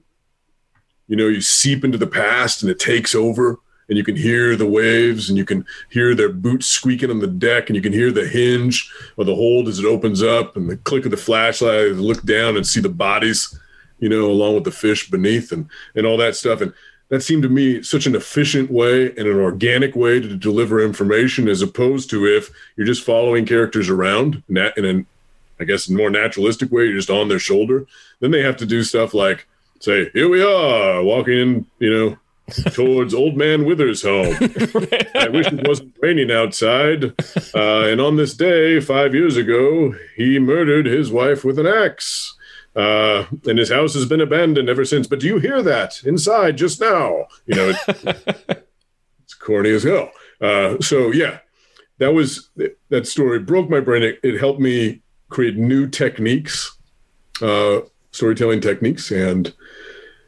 [1.07, 3.59] You know, you seep into the past and it takes over.
[3.93, 7.27] And you can hear the waves and you can hear their boots squeaking on the
[7.27, 10.67] deck and you can hear the hinge or the hold as it opens up and
[10.67, 13.55] the click of the flashlight, as look down and see the bodies,
[13.99, 16.59] you know, along with the fish beneath and, and all that stuff.
[16.59, 16.73] And
[17.09, 21.47] that seemed to me such an efficient way and an organic way to deliver information
[21.47, 25.05] as opposed to if you're just following characters around in an
[25.59, 27.85] I guess more naturalistic way, you're just on their shoulder.
[28.21, 29.45] Then they have to do stuff like
[29.79, 32.17] say, "Here we are, walking in, you know,
[32.71, 34.35] towards Old Man Withers' home.
[35.15, 37.13] I wish it wasn't raining outside.
[37.55, 42.35] Uh, and on this day, five years ago, he murdered his wife with an axe.
[42.75, 45.07] Uh, and his house has been abandoned ever since.
[45.07, 47.27] But do you hear that inside just now?
[47.45, 48.67] You know, it,
[49.23, 50.11] it's corny as hell.
[50.41, 51.39] Uh, so yeah,
[51.99, 52.49] that was
[52.89, 54.03] that story broke my brain.
[54.03, 56.75] It, it helped me create new techniques,
[57.41, 59.53] uh, storytelling techniques, and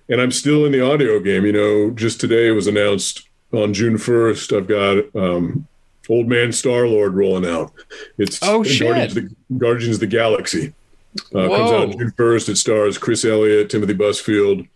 [0.10, 1.46] and I'm still in the audio game.
[1.46, 4.58] You know, just today it was announced on June 1st.
[4.58, 5.68] I've got um,
[6.10, 7.72] Old Man Star Lord rolling out.
[8.18, 8.88] It's Oh, shit.
[8.88, 10.74] Guardians, of the, Guardians of the Galaxy.
[11.34, 12.50] Uh, comes out June 1st.
[12.50, 14.68] It stars Chris Elliott, Timothy Busfield,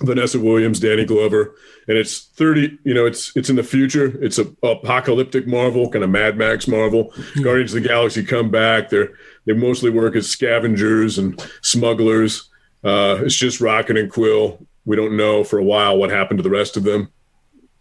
[0.00, 1.56] Vanessa Williams, Danny Glover,
[1.88, 2.78] and it's 30.
[2.84, 4.16] You know, it's it's in the future.
[4.22, 7.12] It's a apocalyptic Marvel, kind of Mad Max Marvel.
[7.42, 8.90] Guardians of the Galaxy come back.
[8.90, 9.10] They're
[9.46, 12.47] they mostly work as scavengers and smugglers.
[12.84, 14.58] Uh, it's just Rocket and Quill.
[14.84, 17.10] We don't know for a while what happened to the rest of them.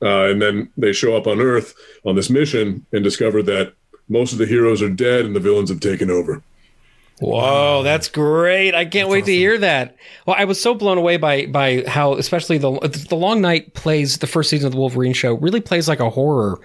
[0.01, 1.73] Uh, and then they show up on Earth
[2.05, 3.73] on this mission and discover that
[4.09, 6.43] most of the heroes are dead and the villains have taken over.
[7.19, 8.75] Whoa, that's great!
[8.75, 9.95] I can't wait to hear that.
[10.27, 12.71] Well, I was so blown away by by how, especially the
[13.09, 16.11] the Long Night plays the first season of the Wolverine show really plays like a
[16.11, 16.59] horror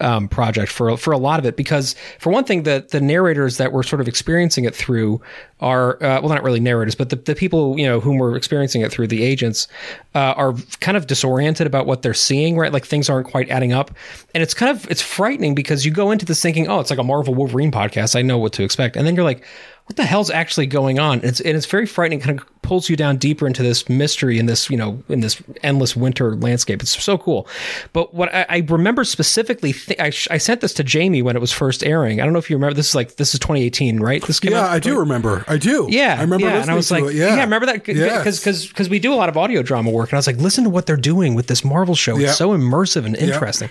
[0.00, 3.56] um, project for for a lot of it because for one thing, the the narrators
[3.56, 5.20] that we're sort of experiencing it through
[5.60, 8.82] are uh, well, not really narrators, but the, the people you know whom we're experiencing
[8.82, 9.68] it through the agents
[10.14, 12.72] uh, are kind of disoriented about what they're seeing, right?
[12.72, 13.90] Like things aren't quite adding up,
[14.34, 16.98] and it's kind of it's frightening because you go into this thinking, oh, it's like
[16.98, 19.44] a Marvel Wolverine podcast, I know what to expect, and then you're like
[19.88, 21.20] what the hell's actually going on?
[21.22, 22.20] It's and it's very frightening.
[22.20, 25.42] Kind of pulls you down deeper into this mystery in this you know in this
[25.62, 26.82] endless winter landscape.
[26.82, 27.48] It's so cool.
[27.94, 31.36] But what I, I remember specifically, th- I, sh- I sent this to Jamie when
[31.36, 32.20] it was first airing.
[32.20, 32.74] I don't know if you remember.
[32.74, 34.22] This is like this is 2018, right?
[34.22, 34.70] This came Yeah, out.
[34.72, 35.42] I do remember.
[35.48, 35.86] I do.
[35.88, 37.14] Yeah, I remember yeah, and I was like, it.
[37.14, 38.38] Yeah, remember that because Yes.
[38.40, 40.64] because because we do a lot of audio drama work, and I was like, listen
[40.64, 42.16] to what they're doing with this Marvel show.
[42.16, 42.32] It's Yeah.
[42.32, 43.70] so immersive and interesting.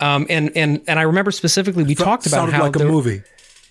[0.00, 3.22] Um, and and and I remember specifically we talked about how like a movie.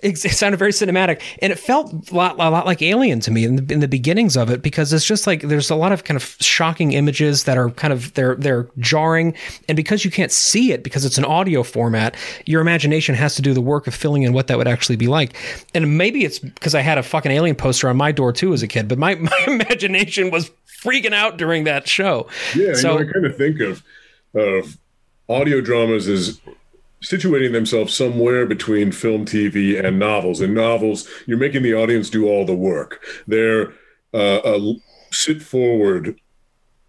[0.01, 3.45] It sounded very cinematic, and it felt a lot, a lot like Alien to me
[3.45, 6.03] in the, in the beginnings of it because it's just like there's a lot of
[6.03, 9.35] kind of shocking images that are kind of they're they're jarring,
[9.67, 13.41] and because you can't see it because it's an audio format, your imagination has to
[13.41, 15.35] do the work of filling in what that would actually be like.
[15.73, 18.63] And maybe it's because I had a fucking Alien poster on my door too as
[18.63, 20.51] a kid, but my my imagination was
[20.83, 22.27] freaking out during that show.
[22.55, 23.83] Yeah, so you know, I kind of think of
[24.33, 24.77] of
[25.29, 26.39] audio dramas as
[27.03, 30.41] situating themselves somewhere between film, TV, and novels.
[30.41, 33.03] In novels, you're making the audience do all the work.
[33.27, 33.69] They're
[34.13, 34.73] uh, a
[35.11, 36.19] sit forward.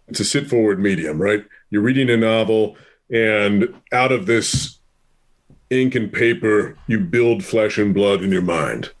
[0.07, 1.45] It's a sit forward medium, right?
[1.69, 2.77] You're reading a novel,
[3.09, 4.79] and out of this
[5.69, 8.91] ink and paper, you build flesh and blood in your mind.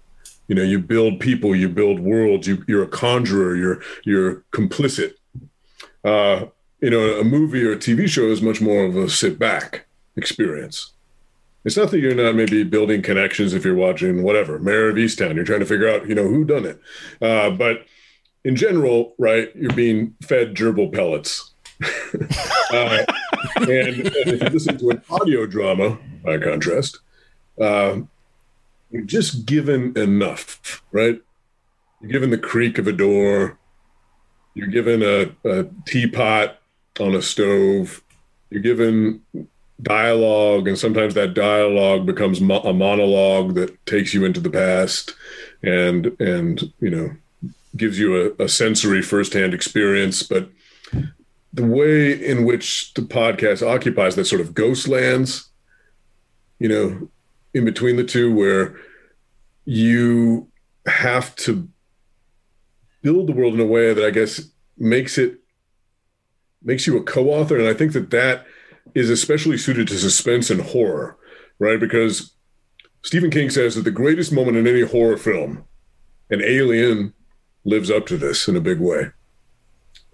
[0.47, 2.47] You know, you build people, you build worlds.
[2.47, 3.55] You, you're a conjurer.
[3.55, 5.13] You're you're complicit.
[6.03, 6.47] Uh,
[6.81, 9.85] you know, a movie or a TV show is much more of a sit back
[10.17, 10.92] experience.
[11.65, 15.35] It's not that you're not maybe building connections if you're watching whatever Mare of Easttown.
[15.35, 16.81] You're trying to figure out, you know, who done it.
[17.21, 17.85] Uh, but
[18.43, 21.51] in general, right, you're being fed gerbil pellets.
[22.71, 23.05] uh,
[23.57, 26.99] and, and, if you listen to an audio drama, by contrast,
[27.59, 27.97] uh,
[28.91, 31.21] you're just given enough, right?
[32.01, 33.57] You're given the creak of a door.
[34.53, 36.59] You're given a, a teapot
[36.99, 38.03] on a stove.
[38.49, 39.21] You're given
[39.81, 45.15] dialogue, and sometimes that dialogue becomes mo- a monologue that takes you into the past,
[45.61, 47.11] and and you know
[47.75, 50.23] gives you a, a sensory firsthand experience.
[50.23, 50.49] But
[51.53, 55.49] the way in which the podcast occupies that sort of ghost lands,
[56.59, 57.09] you know,
[57.53, 58.75] in between the two, where
[59.65, 60.47] you
[60.85, 61.67] have to
[63.01, 64.41] build the world in a way that I guess
[64.77, 65.39] makes it
[66.63, 68.45] makes you a co-author, and I think that that
[68.95, 71.17] is especially suited to suspense and horror,
[71.59, 71.79] right?
[71.79, 72.33] Because
[73.03, 75.65] Stephen King says that the greatest moment in any horror film,
[76.29, 77.13] an Alien
[77.65, 79.11] lives up to this in a big way.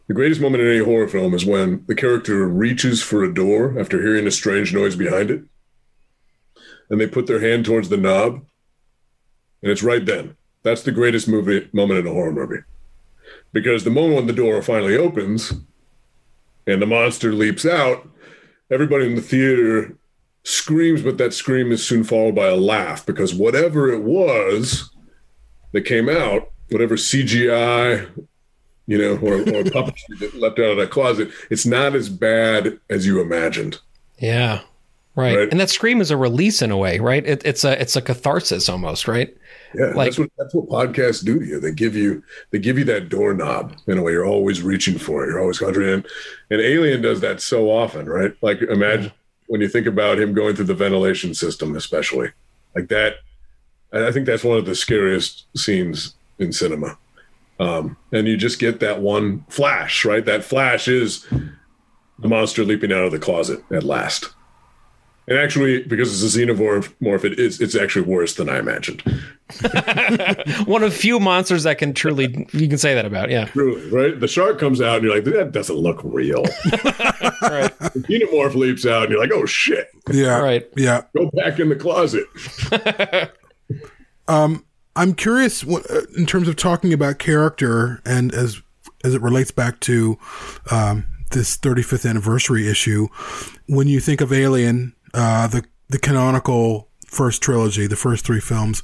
[0.07, 3.79] The greatest moment in any horror film is when the character reaches for a door
[3.79, 5.43] after hearing a strange noise behind it,
[6.89, 8.43] and they put their hand towards the knob,
[9.61, 10.35] and it's right then.
[10.63, 12.63] That's the greatest movie moment in a horror movie.
[13.53, 15.53] Because the moment when the door finally opens
[16.65, 18.08] and the monster leaps out,
[18.71, 19.95] everybody in the theater
[20.43, 24.89] screams, but that scream is soon followed by a laugh because whatever it was
[25.71, 28.09] that came out, whatever CGI,
[28.87, 32.79] you know, or, or puppetry that leapt out of that closet, it's not as bad
[32.89, 33.79] as you imagined.
[34.17, 34.61] Yeah.
[35.15, 35.35] Right.
[35.35, 35.51] right.
[35.51, 37.25] And that scream is a release in a way, right?
[37.25, 39.35] It, it's a it's a catharsis almost, right?
[39.75, 41.59] Yeah, like, that's what that's what podcasts do to you.
[41.59, 44.13] They give you they give you that doorknob in a way.
[44.13, 45.27] You're always reaching for it.
[45.27, 46.05] You're always conjuring in.
[46.49, 48.33] And Alien does that so often, right?
[48.41, 49.11] Like imagine yeah.
[49.47, 52.31] when you think about him going through the ventilation system, especially
[52.75, 53.15] like that.
[53.91, 56.97] I think that's one of the scariest scenes in cinema.
[57.59, 60.23] Um, and you just get that one flash, right?
[60.23, 61.27] That flash is
[62.19, 64.29] the monster leaping out of the closet at last.
[65.29, 69.01] And actually, because it's a xenomorph, it is it's actually worse than I imagined.
[70.65, 73.45] One of few monsters that can truly you can say that about, yeah.
[73.45, 74.19] Truly, right?
[74.19, 76.41] The shark comes out and you're like, that doesn't look real.
[77.43, 77.71] right.
[77.77, 79.89] The xenomorph leaps out and you're like, oh shit.
[80.11, 80.39] Yeah.
[80.39, 80.67] Right.
[80.75, 81.03] Yeah.
[81.15, 82.25] Go back in the closet.
[84.27, 84.65] um,
[84.95, 88.63] I'm curious uh, in terms of talking about character and as
[89.03, 90.17] as it relates back to
[90.71, 93.07] um, this 35th anniversary issue.
[93.67, 98.83] When you think of Alien, uh, the the canonical first trilogy, the first three films.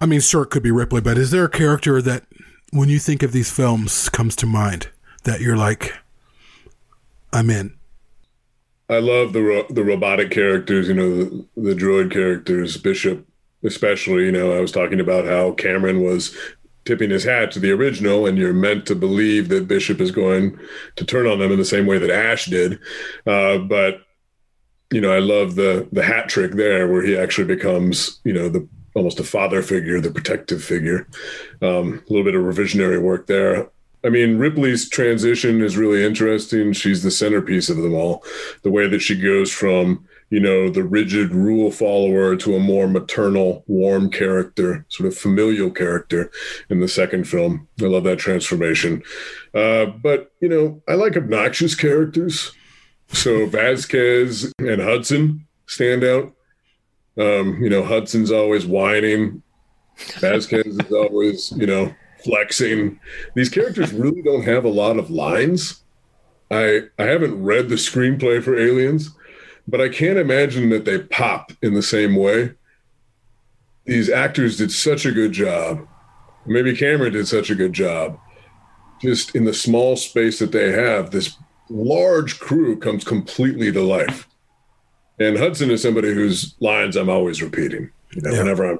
[0.00, 2.24] I mean, sure, it could be Ripley, but is there a character that,
[2.70, 4.90] when you think of these films, comes to mind
[5.24, 5.94] that you're like,
[7.32, 7.74] I'm in?
[8.88, 10.88] I love the ro- the robotic characters.
[10.88, 13.26] You know, the, the droid characters, Bishop,
[13.64, 14.26] especially.
[14.26, 16.36] You know, I was talking about how Cameron was
[16.84, 20.58] tipping his hat to the original, and you're meant to believe that Bishop is going
[20.96, 22.78] to turn on them in the same way that Ash did.
[23.26, 24.02] Uh, but
[24.92, 28.48] you know, I love the the hat trick there where he actually becomes, you know,
[28.48, 31.08] the almost a father figure, the protective figure.
[31.62, 33.70] Um, a little bit of revisionary work there.
[34.04, 36.72] I mean, Ripley's transition is really interesting.
[36.72, 38.24] She's the centerpiece of them all.
[38.62, 42.88] The way that she goes from, you know, the rigid rule follower to a more
[42.88, 46.32] maternal, warm character, sort of familial character
[46.68, 47.68] in the second film.
[47.80, 49.02] I love that transformation.
[49.54, 52.52] Uh, but, you know, I like obnoxious characters.
[53.12, 56.32] So Vasquez and Hudson stand out.
[57.18, 59.42] Um, you know, Hudson's always whining.
[60.18, 61.94] Vasquez is always, you know,
[62.24, 62.98] flexing.
[63.34, 65.82] These characters really don't have a lot of lines.
[66.50, 69.10] I I haven't read the screenplay for Aliens,
[69.68, 72.54] but I can't imagine that they pop in the same way.
[73.84, 75.86] These actors did such a good job.
[76.46, 78.18] Maybe Cameron did such a good job.
[79.00, 81.36] Just in the small space that they have, this
[81.72, 84.28] large crew comes completely to life.
[85.18, 87.90] And Hudson is somebody whose lines I'm always repeating.
[88.14, 88.38] You know, yeah.
[88.38, 88.78] whenever I'm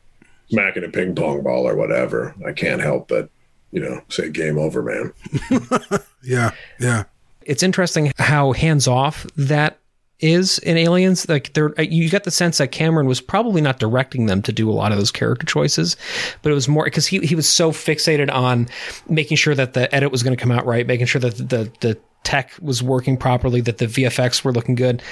[0.51, 3.31] smacking a ping pong ball or whatever, I can't help but,
[3.71, 5.13] you know, say game over, man.
[6.23, 7.05] yeah, yeah.
[7.43, 9.79] It's interesting how hands off that
[10.21, 11.29] is in Aliens.
[11.29, 14.53] Like there, uh, you get the sense that Cameron was probably not directing them to
[14.53, 15.97] do a lot of those character choices,
[16.43, 18.69] but it was more because he he was so fixated on
[19.09, 21.71] making sure that the edit was going to come out right, making sure that the
[21.81, 25.03] the tech was working properly, that the VFX were looking good,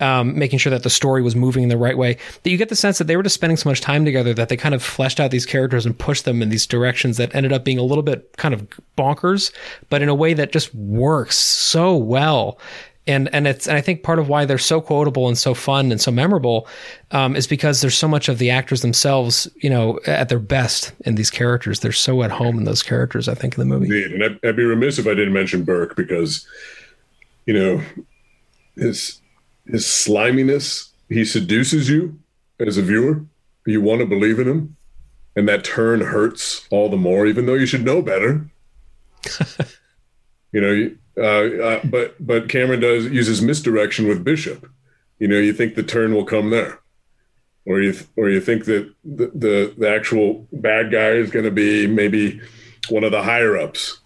[0.00, 2.18] um, making sure that the story was moving in the right way.
[2.42, 4.48] That you get the sense that they were just spending so much time together that
[4.48, 7.52] they kind of fleshed out these characters and pushed them in these directions that ended
[7.52, 9.52] up being a little bit kind of bonkers,
[9.88, 12.58] but in a way that just works so well
[13.06, 15.92] and and it's and I think part of why they're so quotable and so fun
[15.92, 16.66] and so memorable
[17.12, 20.92] um, is because there's so much of the actors themselves, you know, at their best
[21.04, 21.80] in these characters.
[21.80, 23.28] They're so at home in those characters.
[23.28, 23.86] I think in the movie.
[23.86, 26.46] Indeed, and I'd, I'd be remiss if I didn't mention Burke because,
[27.46, 27.82] you know,
[28.76, 29.20] his
[29.66, 32.18] his sliminess he seduces you
[32.58, 33.24] as a viewer.
[33.66, 34.76] You want to believe in him,
[35.34, 38.48] and that turn hurts all the more, even though you should know better.
[40.52, 44.68] you know, you, uh, uh, but but Cameron does uses misdirection with Bishop.
[45.18, 46.80] You know, you think the turn will come there,
[47.64, 51.50] or you or you think that the the, the actual bad guy is going to
[51.50, 52.40] be maybe
[52.90, 54.00] one of the higher ups.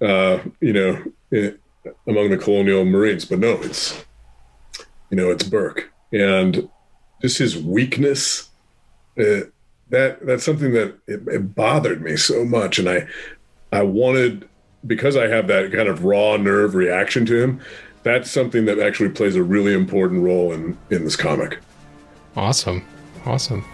[0.00, 1.58] Uh, you know, in,
[2.06, 4.04] among the colonial marines, but no, it's
[5.10, 6.68] you know it's Burke and
[7.22, 8.50] just his weakness.
[9.18, 9.48] Uh,
[9.90, 13.06] that that's something that it, it bothered me so much, and I
[13.72, 14.48] I wanted
[14.86, 17.60] because I have that kind of raw nerve reaction to him,
[18.02, 21.58] that's something that actually plays a really important role in in this comic.
[22.36, 22.84] Awesome.
[23.24, 23.64] Awesome.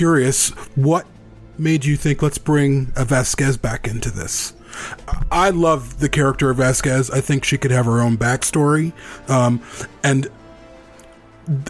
[0.00, 1.06] Curious, what
[1.58, 4.54] made you think let's bring a Vasquez back into this?
[5.30, 7.10] I love the character of Vasquez.
[7.10, 8.94] I think she could have her own backstory,
[9.28, 9.62] um,
[10.02, 10.30] and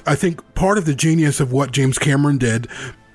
[0.07, 2.69] I think part of the genius of what James Cameron did,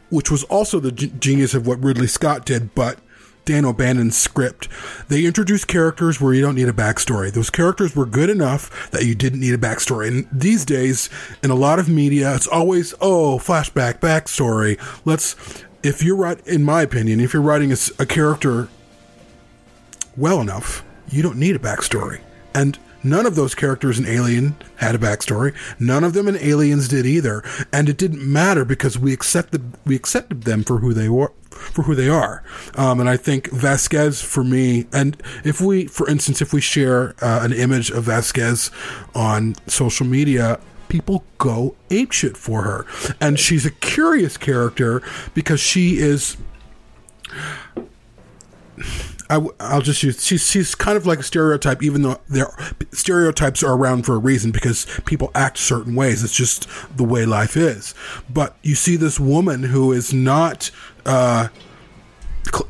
[0.09, 2.99] which was also the g- genius of what Ridley Scott did, but
[3.45, 4.67] Dan O'Bannon's script.
[5.07, 7.31] They introduced characters where you don't need a backstory.
[7.31, 10.07] Those characters were good enough that you didn't need a backstory.
[10.07, 11.09] And these days,
[11.43, 14.79] in a lot of media, it's always, oh, flashback, backstory.
[15.05, 15.35] Let's,
[15.83, 18.67] if you're right, in my opinion, if you're writing a, a character
[20.17, 22.21] well enough, you don't need a backstory.
[22.53, 25.53] And None of those characters in Alien had a backstory.
[25.79, 29.95] None of them in Aliens did either, and it didn't matter because we accepted we
[29.95, 32.43] accepted them for who they were for who they are.
[32.75, 37.15] Um, and I think Vasquez for me, and if we, for instance, if we share
[37.21, 38.71] uh, an image of Vasquez
[39.13, 42.85] on social media, people go apeshit for her.
[43.19, 45.01] And she's a curious character
[45.33, 46.37] because she is.
[49.27, 52.55] I, will just use she's she's kind of like a stereotype, even though there
[52.91, 56.23] stereotypes are around for a reason because people act certain ways.
[56.23, 57.95] It's just the way life is.
[58.29, 60.69] But you see this woman who is not
[61.05, 61.47] uh,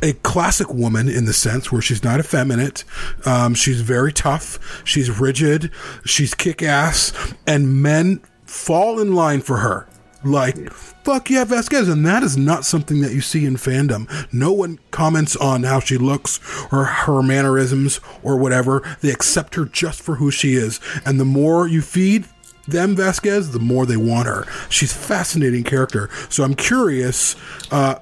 [0.02, 2.84] a classic woman in the sense where she's not effeminate.
[3.26, 4.60] Um, she's very tough.
[4.84, 5.72] She's rigid.
[6.06, 7.14] She's kick ass,
[7.46, 9.88] and men fall in line for her.
[10.24, 11.88] Like, fuck yeah, Vasquez.
[11.88, 14.10] And that is not something that you see in fandom.
[14.34, 16.40] No one comments on how she looks
[16.74, 18.82] or her mannerisms or whatever.
[19.02, 20.80] They accept her just for who she is.
[21.06, 22.26] And the more you feed
[22.68, 24.46] them Vasquez, the more they want her.
[24.70, 26.10] She's a fascinating character.
[26.30, 27.36] So I'm curious,
[27.70, 28.00] uh,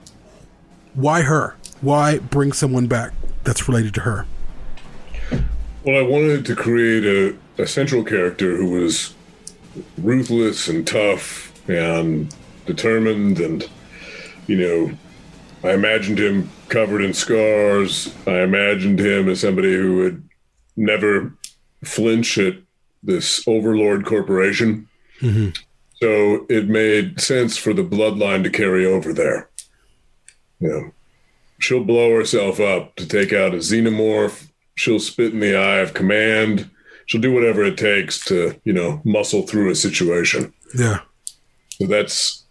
[0.94, 1.56] why her?
[1.82, 3.14] Why bring someone back
[3.44, 4.26] that's related to her?
[5.86, 9.14] Well, I wanted to create a, a central character who was
[9.98, 12.34] ruthless and tough and
[12.66, 13.70] determined and
[14.48, 14.92] you know
[15.68, 20.30] i imagined him covered in scars i imagined him as somebody who would
[20.76, 21.34] never
[21.84, 22.56] flinch at
[23.02, 24.88] this overlord corporation
[25.20, 25.50] mm-hmm.
[25.96, 29.50] so it made sense for the bloodline to carry over there
[30.64, 30.92] you know
[31.60, 35.94] she'll blow herself up to take out a xenomorph she'll spit in the eye of
[35.94, 36.70] command
[37.06, 41.00] she'll do whatever it takes to you know muscle through a situation yeah
[41.70, 42.44] so that's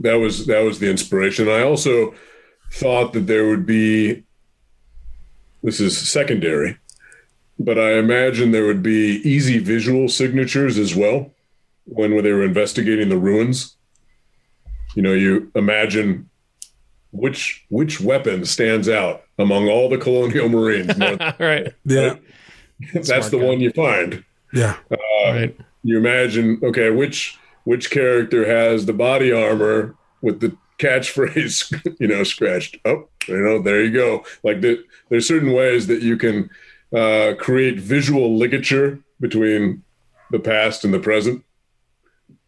[0.00, 1.48] that was that was the inspiration.
[1.48, 2.14] I also
[2.72, 4.24] thought that there would be
[5.62, 6.78] this is secondary,
[7.58, 11.32] but I imagine there would be easy visual signatures as well
[11.84, 13.76] when, when they were investigating the ruins.
[14.94, 16.27] You know, you imagine
[17.10, 20.96] which which weapon stands out among all the colonial marines.
[21.38, 21.72] right.
[21.84, 22.16] Yeah.
[22.92, 23.44] That's Smart the guy.
[23.44, 24.24] one you find.
[24.52, 24.76] Yeah.
[24.90, 24.96] Uh,
[25.26, 25.56] right.
[25.82, 32.24] You imagine, okay, which which character has the body armor with the catchphrase, you know,
[32.24, 32.78] scratched.
[32.84, 34.24] Oh, you know, there you go.
[34.42, 36.50] Like the, there's certain ways that you can
[36.96, 39.82] uh, create visual ligature between
[40.30, 41.44] the past and the present.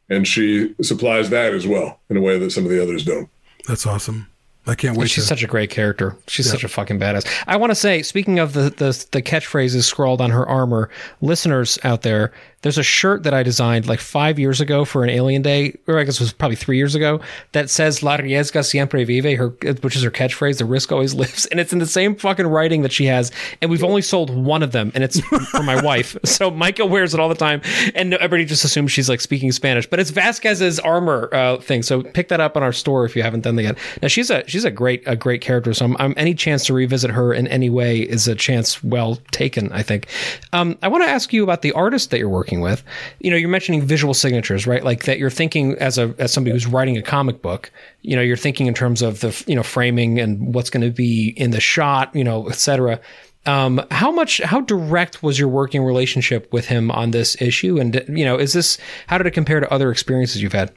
[0.08, 3.28] And she supplies that as well in a way that some of the others don't.
[3.68, 4.29] That's awesome.
[4.70, 5.10] I can't wait.
[5.10, 6.16] She's to, such a great character.
[6.28, 7.26] She's such a fucking badass.
[7.48, 10.90] I want to say, speaking of the, the the catchphrases scrawled on her armor,
[11.20, 12.32] listeners out there,
[12.62, 15.98] there's a shirt that I designed like five years ago for an Alien Day, or
[15.98, 17.20] I guess it was probably three years ago,
[17.52, 19.48] that says "La riesga siempre vive," her
[19.80, 20.58] which is her catchphrase.
[20.58, 23.32] The risk always lives, and it's in the same fucking writing that she has.
[23.62, 26.16] And we've only sold one of them, and it's for my wife.
[26.30, 27.60] So Micah wears it all the time,
[27.94, 29.86] and everybody just assumes she's like speaking Spanish.
[29.86, 31.82] But it's Vasquez's armor uh, thing.
[31.82, 33.78] So pick that up on our store if you haven't done that yet.
[34.00, 35.74] Now she's a she's a great a great character.
[35.74, 39.16] So I'm, I'm any chance to revisit her in any way is a chance well
[39.32, 39.72] taken.
[39.72, 40.06] I think.
[40.52, 42.82] Um, I want to ask you about the artist that you're working with.
[43.20, 44.82] You know, you're mentioning visual signatures, right?
[44.82, 47.70] Like that you're thinking as a as somebody who's writing a comic book.
[48.02, 50.90] You know, you're thinking in terms of the you know framing and what's going to
[50.90, 53.00] be in the shot, you know, etc.
[53.46, 57.78] Um, how much, how direct was your working relationship with him on this issue?
[57.78, 60.72] And you know, is this how did it compare to other experiences you've had?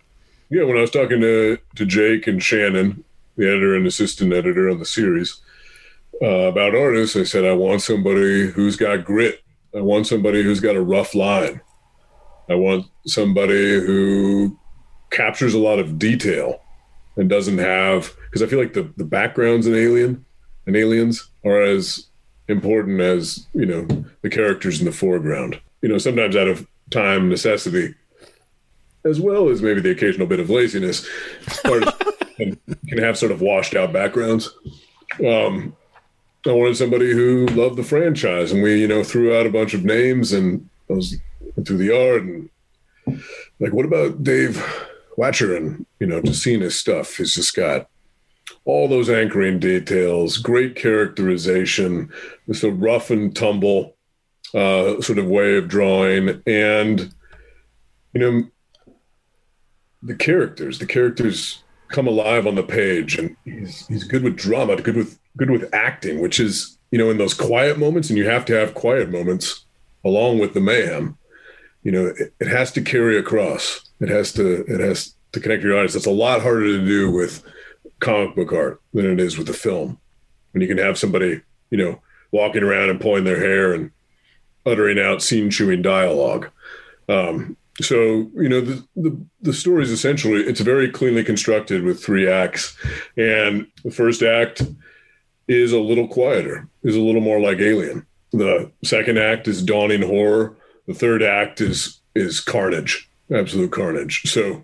[0.50, 3.04] Yeah, when I was talking to to Jake and Shannon,
[3.36, 5.42] the editor and assistant editor on the series,
[6.22, 9.42] uh, about artists, I said I want somebody who's got grit.
[9.76, 11.62] I want somebody who's got a rough line.
[12.50, 14.58] I want somebody who
[15.10, 16.62] captures a lot of detail
[17.16, 20.26] and doesn't have because I feel like the the backgrounds in Alien
[20.66, 22.08] and Aliens are as
[22.48, 23.88] important as you know
[24.22, 25.60] the characters in the foreground.
[25.82, 27.96] You know, sometimes out of time necessity,
[29.06, 31.08] as well as maybe the occasional bit of laziness,
[32.38, 34.54] can, can have sort of washed out backgrounds.
[35.26, 35.76] Um,
[36.46, 39.74] I wanted somebody who loved the franchise, and we, you know, threw out a bunch
[39.74, 41.16] of names, and I was
[41.66, 42.50] through the yard, and
[43.60, 44.58] like, what about Dave
[45.18, 47.16] Wachter and you know, just seeing his stuff?
[47.16, 47.88] He's just got
[48.66, 52.12] all those anchoring details, great characterization,
[52.48, 53.96] just a rough and tumble
[54.54, 57.14] uh, sort of way of drawing, and
[58.14, 58.44] you know,
[60.02, 64.76] the characters, the characters come alive on the page, and he's he's good with drama,
[64.82, 68.28] good with good with acting, which is you know in those quiet moments, and you
[68.28, 69.66] have to have quiet moments
[70.04, 71.18] along with the mayhem.
[71.84, 73.90] You know, it, it has to carry across.
[74.00, 75.94] It has to it has to connect your audience.
[75.94, 77.44] That's a lot harder to do with
[78.00, 79.98] comic book art than it is with the film.
[80.52, 83.92] When you can have somebody, you know, walking around and pulling their hair and
[84.66, 86.50] uttering out scene chewing dialogue.
[87.10, 92.04] Um, so you know the, the the story is essentially it's very cleanly constructed with
[92.04, 92.78] three acts,
[93.18, 94.62] and the first act
[95.48, 98.06] is a little quieter, is a little more like Alien.
[98.32, 100.56] The second act is dawning horror.
[100.88, 104.24] The third act is is carnage, absolute carnage.
[104.24, 104.64] So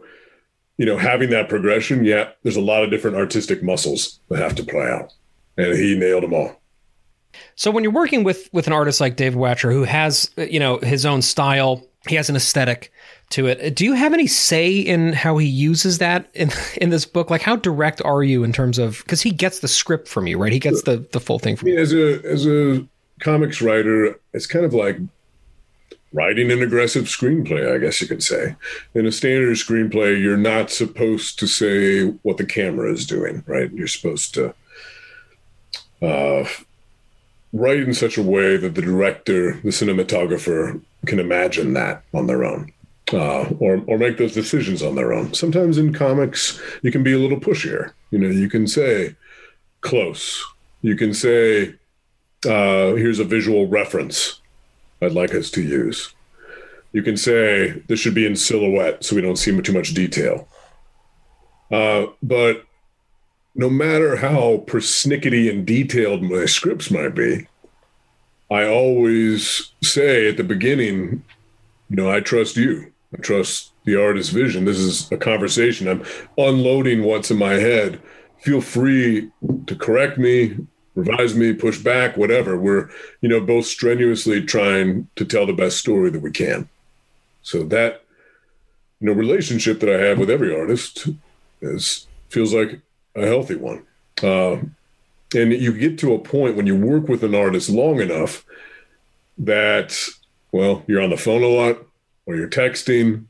[0.77, 4.55] you know, having that progression, yeah, there's a lot of different artistic muscles that have
[4.55, 5.13] to play out,
[5.57, 6.55] and he nailed them all.
[7.55, 10.77] So when you're working with with an artist like David Wachter, who has you know
[10.77, 12.91] his own style, he has an aesthetic
[13.31, 13.75] to it.
[13.75, 17.29] Do you have any say in how he uses that in in this book?
[17.29, 20.37] Like, how direct are you in terms of because he gets the script from you,
[20.37, 20.53] right?
[20.53, 21.81] He gets the the full thing from mean, you.
[21.81, 22.85] as a as a
[23.19, 24.97] comics writer, it's kind of like
[26.11, 28.55] writing an aggressive screenplay, I guess you could say.
[28.95, 33.71] In a standard screenplay, you're not supposed to say what the camera is doing, right?
[33.71, 34.55] You're supposed to
[36.01, 36.47] uh,
[37.53, 42.43] write in such a way that the director, the cinematographer, can imagine that on their
[42.43, 42.71] own.
[43.11, 45.33] Uh, or, or make those decisions on their own.
[45.33, 47.93] Sometimes in comics, you can be a little pushier.
[48.11, 49.15] You know, you can say
[49.81, 50.45] close.
[50.83, 51.73] You can say,
[52.45, 54.41] uh, here's a visual reference
[55.01, 56.13] I'd like us to use.
[56.91, 60.47] You can say this should be in silhouette so we don't see too much detail.
[61.71, 62.65] Uh, but
[63.55, 67.47] no matter how persnickety and detailed my scripts might be,
[68.51, 71.23] I always say at the beginning,
[71.89, 72.91] you know, I trust you.
[73.13, 74.65] I trust the artist's vision.
[74.65, 75.87] This is a conversation.
[75.87, 76.03] I'm
[76.37, 78.01] unloading what's in my head.
[78.39, 79.31] Feel free
[79.67, 80.57] to correct me,
[80.95, 82.57] revise me, push back, whatever.
[82.57, 82.89] We're,
[83.21, 86.69] you know, both strenuously trying to tell the best story that we can.
[87.41, 88.03] So that,
[88.99, 91.07] you know, relationship that I have with every artist
[91.61, 92.79] is feels like
[93.15, 93.85] a healthy one.
[94.21, 94.57] Uh,
[95.35, 98.45] and you get to a point when you work with an artist long enough
[99.37, 99.97] that,
[100.51, 101.85] well, you're on the phone a lot,
[102.25, 103.25] or you're texting,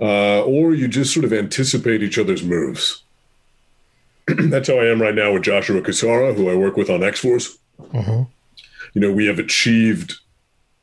[0.00, 3.02] uh, or you just sort of anticipate each other's moves.
[4.26, 7.20] That's how I am right now with Joshua Cassara, who I work with on X
[7.20, 7.58] Force.
[8.94, 10.14] You know, we have achieved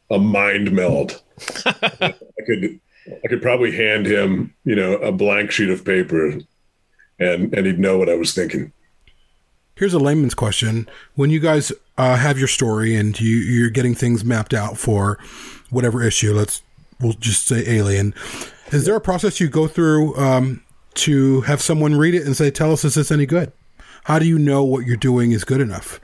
[0.10, 1.22] a mind meld.
[1.66, 2.14] I
[2.46, 6.40] could, I could probably hand him, you know, a blank sheet of paper,
[7.20, 8.72] and and he'd know what I was thinking.
[9.76, 13.96] Here's a layman's question: When you guys uh, have your story and you, you're getting
[13.96, 15.18] things mapped out for
[15.70, 16.62] whatever issue, let's
[17.00, 18.14] we'll just say Alien.
[18.72, 20.64] Is there a process you go through um,
[20.96, 23.52] to have someone read it and say, "Tell us, is this any good?"
[24.06, 26.00] How do you know what you're doing is good enough,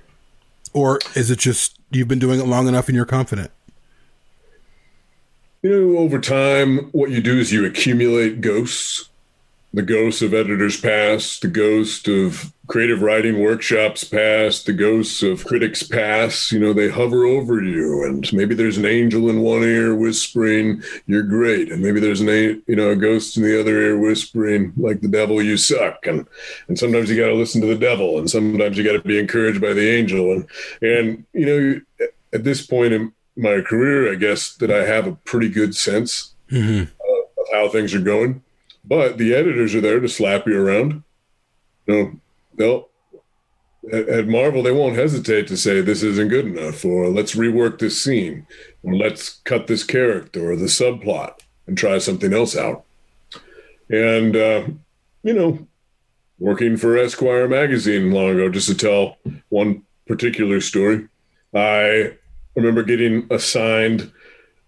[0.74, 3.52] or is it just you've been doing it long enough and you're confident?
[5.62, 9.09] You know, over time, what you do is you accumulate ghosts
[9.72, 15.46] the ghosts of editors past, the ghost of creative writing workshops past, the ghosts of
[15.46, 18.04] critics past, you know, they hover over you.
[18.04, 21.72] And maybe there's an angel in one ear whispering, you're great.
[21.72, 25.08] And maybe there's an, you know, a ghost in the other ear whispering, like the
[25.08, 26.06] devil, you suck.
[26.08, 26.28] And,
[26.68, 29.20] and sometimes you got to listen to the devil and sometimes you got to be
[29.20, 30.32] encouraged by the angel.
[30.32, 30.48] And,
[30.82, 35.16] and, you know, at this point in my career, I guess that I have a
[35.16, 36.82] pretty good sense mm-hmm.
[36.82, 36.88] of,
[37.38, 38.44] of how things are going
[38.84, 41.04] but the editors are there to slap you around.
[41.88, 42.20] No,
[42.56, 42.90] they'll
[43.92, 47.80] at, at Marvel they won't hesitate to say this isn't good enough, or let's rework
[47.80, 48.46] this scene,
[48.84, 52.84] or let's cut this character or the subplot and try something else out.
[53.90, 54.68] And uh,
[55.24, 55.68] you know,
[56.40, 59.18] working for Esquire magazine long ago, just to tell
[59.50, 61.08] one particular story,
[61.54, 62.14] I
[62.56, 64.12] remember getting assigned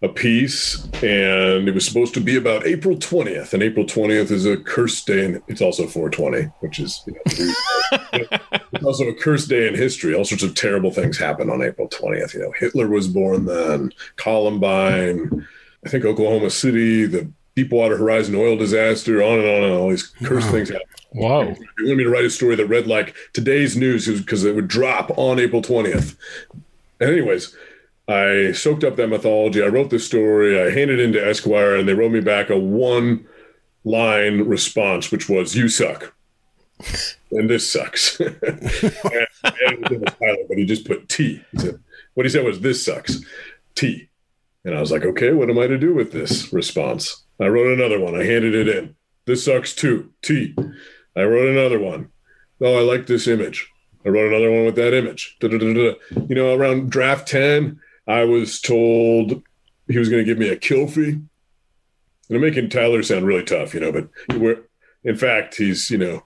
[0.03, 3.53] a piece, and it was supposed to be about April 20th.
[3.53, 7.21] And April 20th is a cursed day, and it's also 420, which is you know,
[8.73, 10.15] it's also a cursed day in history.
[10.15, 12.33] All sorts of terrible things happen on April 20th.
[12.33, 15.47] You know, Hitler was born then, Columbine,
[15.85, 20.07] I think Oklahoma City, the Deepwater Horizon oil disaster, on and on and all these
[20.23, 20.53] cursed wow.
[20.53, 20.87] things happen.
[21.13, 21.43] Wow.
[21.43, 24.67] They wanted me to write a story that read like today's news because it would
[24.67, 26.15] drop on April 20th.
[26.99, 27.55] And anyways,
[28.11, 29.63] I soaked up that mythology.
[29.63, 30.59] I wrote the story.
[30.59, 33.25] I handed it into Esquire, and they wrote me back a one
[33.83, 36.13] line response, which was, You suck.
[37.31, 38.19] and this sucks.
[38.19, 41.41] and, and Tyler, but he just put T.
[41.51, 41.79] He said,
[42.15, 43.21] What he said was, This sucks.
[43.75, 44.09] T.
[44.65, 47.23] And I was like, Okay, what am I to do with this response?
[47.39, 48.15] I wrote another one.
[48.15, 48.95] I handed it in.
[49.25, 50.11] This sucks too.
[50.21, 50.55] T.
[51.15, 52.09] I wrote another one.
[52.61, 53.69] Oh, I like this image.
[54.05, 55.37] I wrote another one with that image.
[55.39, 55.93] Da-da-da-da.
[56.27, 59.43] You know, around draft 10, I was told
[59.87, 61.11] he was going to give me a kill fee.
[61.11, 64.61] And I'm making Tyler sound really tough, you know, but we're,
[65.03, 66.23] in fact, he's, you know,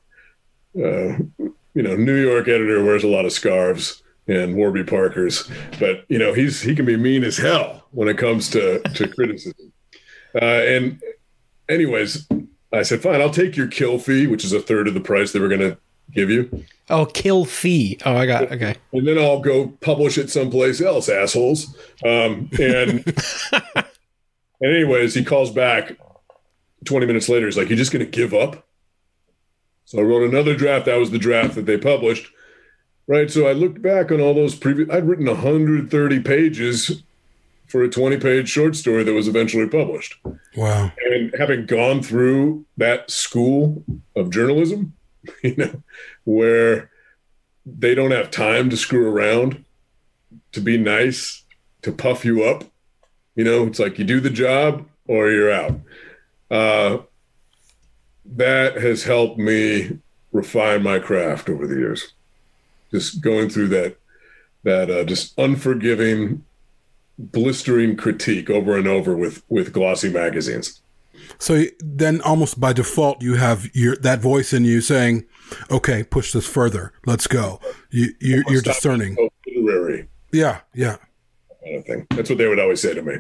[0.78, 1.18] uh,
[1.74, 5.50] you know, New York editor wears a lot of scarves and Warby Parkers,
[5.80, 9.08] but you know, he's, he can be mean as hell when it comes to, to
[9.16, 9.72] criticism.
[10.34, 11.02] Uh, and
[11.70, 12.28] anyways,
[12.74, 15.32] I said, fine, I'll take your kill fee, which is a third of the price
[15.32, 15.78] they were going to
[16.12, 16.66] give you.
[16.90, 17.98] Oh, kill fee.
[18.06, 18.52] Oh, I got it.
[18.52, 18.76] okay.
[18.94, 21.76] And then I'll go publish it someplace else, assholes.
[22.04, 23.04] Um, and,
[23.54, 23.86] and
[24.62, 25.98] anyways, he calls back
[26.86, 27.48] 20 minutes later.
[27.48, 28.68] He's like, "You're just going to give up?"
[29.86, 30.86] So I wrote another draft.
[30.86, 32.32] That was the draft that they published.
[33.08, 33.30] Right.
[33.30, 34.90] So I looked back on all those previous.
[34.90, 37.04] I'd written 130 pages
[37.68, 40.16] for a 20 page short story that was eventually published.
[40.56, 40.92] Wow.
[41.06, 43.84] And having gone through that school
[44.16, 44.94] of journalism,
[45.44, 45.84] you know,
[46.24, 46.90] where
[47.66, 49.64] they don't have time to screw around,
[50.52, 51.44] to be nice,
[51.82, 52.64] to puff you up.
[53.36, 55.80] You know, it's like you do the job or you're out.
[56.50, 57.00] Uh,
[58.26, 60.00] that has helped me
[60.32, 62.14] refine my craft over the years.
[62.92, 63.98] Just going through that,
[64.64, 66.44] that uh, just unforgiving,
[67.18, 70.82] blistering critique over and over with with glossy magazines.
[71.40, 75.26] So then, almost by default, you have your that voice in you saying,
[75.72, 76.94] "Okay, push this further.
[77.06, 77.60] Let's go."
[77.90, 79.18] You, you are discerning.
[79.48, 80.08] literary.
[80.32, 80.98] Yeah, yeah.
[81.64, 82.08] Kind of thing.
[82.12, 83.18] That's what they would always say to me.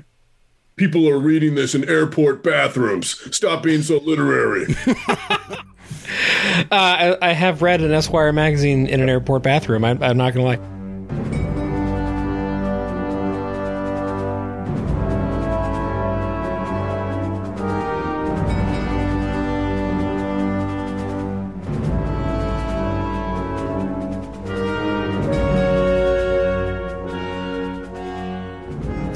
[0.75, 3.17] People are reading this in airport bathrooms.
[3.35, 4.65] Stop being so literary.
[4.87, 5.65] uh,
[6.71, 9.85] I, I, have read an Esquire magazine in an airport bathroom.
[9.85, 10.74] I, I'm not going to lie.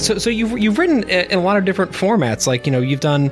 [0.09, 2.47] So so you've you've written in a lot of different formats.
[2.47, 3.31] Like you know, you've done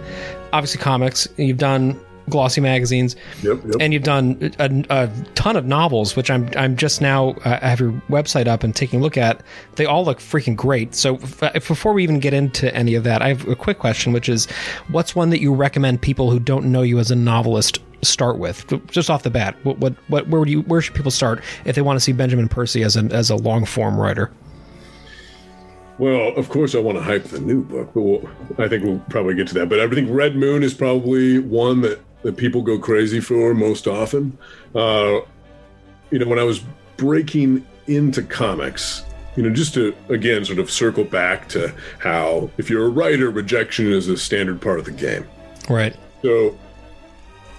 [0.54, 2.00] obviously comics, you've done
[2.30, 3.76] glossy magazines, yep, yep.
[3.80, 7.70] and you've done a, a, ton of novels, which I'm I'm just now uh, I
[7.70, 9.42] have your website up and taking a look at.
[9.76, 10.94] They all look freaking great.
[10.94, 14.14] So if, before we even get into any of that, I have a quick question,
[14.14, 14.46] which is,
[14.90, 18.72] what's one that you recommend people who don't know you as a novelist start with,
[18.92, 19.56] just off the bat?
[19.64, 22.12] What what, what where would you where should people start if they want to see
[22.12, 24.32] Benjamin Percy as a as a long form writer?
[26.00, 28.30] Well, of course, I want to hype the new book, but we'll,
[28.60, 29.70] I think we'll probably get to that.
[29.70, 33.88] But I think Red Moon is probably one that, that people go crazy for most
[33.88, 34.38] often.
[34.76, 35.22] Uh,
[36.12, 36.64] you know, when I was
[36.98, 39.04] breaking into comics,
[39.36, 43.30] you know, just to again sort of circle back to how if you're a writer,
[43.30, 45.28] rejection is a standard part of the game.
[45.70, 45.96] Right.
[46.22, 46.58] So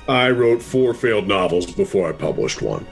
[0.08, 2.86] I wrote four failed novels before I published one.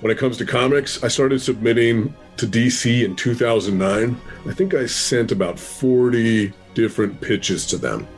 [0.00, 4.18] When it comes to comics, I started submitting to DC in 2009.
[4.48, 8.08] I think I sent about 40 different pitches to them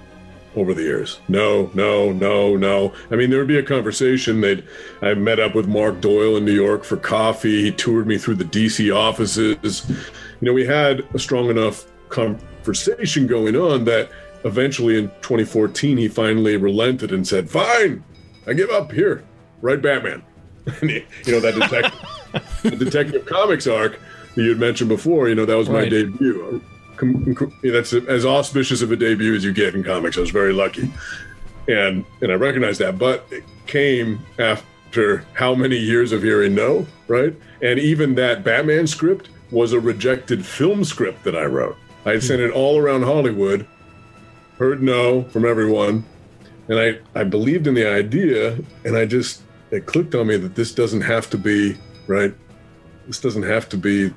[0.55, 1.19] over the years.
[1.29, 2.93] No, no, no, no.
[3.11, 4.41] I mean, there would be a conversation.
[4.41, 4.65] They'd
[5.01, 7.63] I met up with Mark Doyle in New York for coffee.
[7.63, 9.89] He toured me through the DC offices.
[9.89, 14.11] You know, we had a strong enough conversation going on that
[14.45, 18.05] eventually in 2014 he finally relented and said, "Fine,
[18.47, 18.93] I give up.
[18.93, 19.25] Here,
[19.63, 20.23] write Batman."
[20.83, 23.99] You know that detective, the Detective Comics arc
[24.35, 25.29] that you had mentioned before.
[25.29, 25.91] You know that was my Right.
[25.91, 26.63] debut.
[27.63, 30.17] That's as auspicious of a debut as you get in comics.
[30.17, 30.93] I was very lucky,
[31.69, 32.99] and and I recognize that.
[32.99, 37.35] But it came after how many years of hearing no, right?
[37.61, 41.77] And even that Batman script was a rejected film script that I wrote.
[42.07, 42.47] I had sent hmm.
[42.47, 43.67] it all around Hollywood,
[44.59, 46.05] heard no from everyone,
[46.69, 49.43] and I I believed in the idea, and I just
[49.73, 52.33] it clicked on me that this doesn't have to be right.
[53.07, 54.13] This doesn't have to be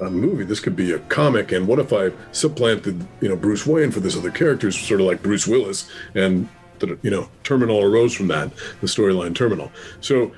[0.00, 0.44] a movie.
[0.44, 1.52] This could be a comic.
[1.52, 5.06] And what if I supplanted, you know, Bruce Wayne for this other character, sort of
[5.06, 6.48] like Bruce Willis, and
[6.80, 8.50] the, you know, Terminal arose from that,
[8.80, 9.70] the storyline Terminal.
[10.00, 10.32] So,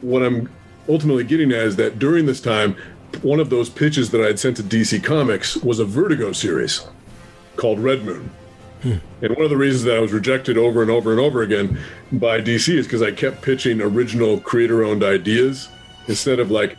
[0.00, 0.48] what I'm
[0.88, 2.76] ultimately getting at is that during this time,
[3.22, 6.86] one of those pitches that I had sent to DC Comics was a Vertigo series
[7.56, 8.30] called Red Moon.
[8.82, 11.78] And one of the reasons that I was rejected over and over and over again
[12.12, 15.68] by DC is because I kept pitching original creator owned ideas
[16.08, 16.76] instead of like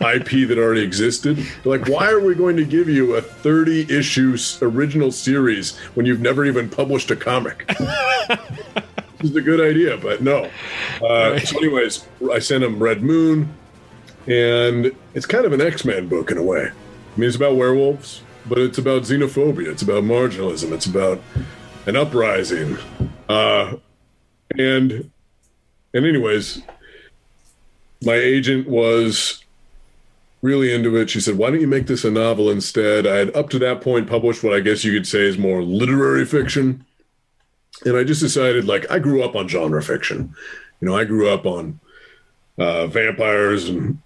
[0.00, 1.36] IP that already existed.
[1.36, 6.06] They're like, why are we going to give you a 30 issue original series when
[6.06, 7.66] you've never even published a comic?
[7.68, 10.50] this is a good idea, but no.
[11.02, 13.52] Uh, So, anyways, I sent him Red Moon,
[14.26, 16.70] and it's kind of an X Men book in a way.
[16.70, 21.20] I mean, it's about werewolves, but it's about xenophobia, it's about marginalism, it's about
[21.86, 22.76] an uprising.
[23.28, 23.76] Uh,
[24.58, 25.10] and,
[25.94, 26.62] and, anyways,
[28.04, 29.44] my agent was
[30.42, 31.10] really into it.
[31.10, 33.06] She said, Why don't you make this a novel instead?
[33.06, 35.62] I had up to that point published what I guess you could say is more
[35.62, 36.84] literary fiction.
[37.84, 40.34] And I just decided, like, I grew up on genre fiction.
[40.80, 41.80] You know, I grew up on
[42.58, 43.98] uh, vampires and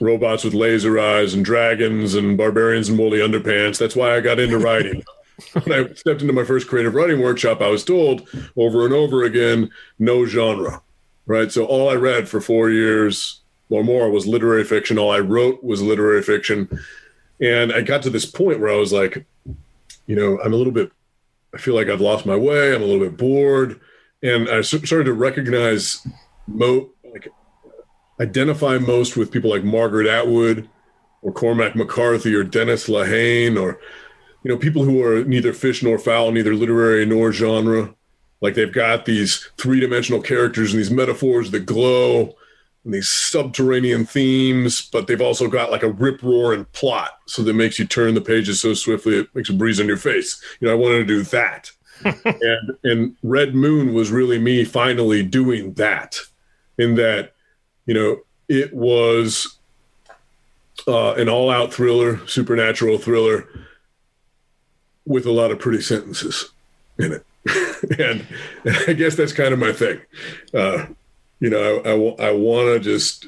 [0.00, 3.78] robots with laser eyes and dragons and barbarians in woolly underpants.
[3.78, 5.02] That's why I got into writing.
[5.64, 9.24] when I stepped into my first creative writing workshop, I was told over and over
[9.24, 10.82] again, no genre,
[11.26, 11.50] right?
[11.50, 13.40] So all I read for four years
[13.70, 14.98] or more was literary fiction.
[14.98, 16.68] All I wrote was literary fiction.
[17.40, 19.24] And I got to this point where I was like,
[20.06, 20.92] you know, I'm a little bit,
[21.54, 22.74] I feel like I've lost my way.
[22.74, 23.80] I'm a little bit bored.
[24.22, 26.06] And I started to recognize,
[26.46, 27.28] mo- like,
[28.20, 30.68] identify most with people like Margaret Atwood
[31.22, 33.80] or Cormac McCarthy or Dennis Lehane or,
[34.42, 37.94] you know, people who are neither fish nor fowl, neither literary nor genre.
[38.40, 42.34] Like they've got these three dimensional characters and these metaphors that glow
[42.84, 47.18] and these subterranean themes, but they've also got like a rip roaring plot.
[47.26, 49.96] So that makes you turn the pages so swiftly it makes a breeze on your
[49.96, 50.42] face.
[50.60, 51.70] You know, I wanted to do that.
[52.24, 56.18] and and Red Moon was really me finally doing that.
[56.76, 57.33] In that,
[57.86, 59.58] you know, it was
[60.86, 63.48] uh, an all out thriller, supernatural thriller
[65.06, 66.50] with a lot of pretty sentences
[66.98, 67.26] in it.
[67.98, 68.26] and,
[68.88, 70.00] I guess that's kind of my thing.
[70.54, 70.86] Uh,
[71.40, 73.26] you know, I, I, want to just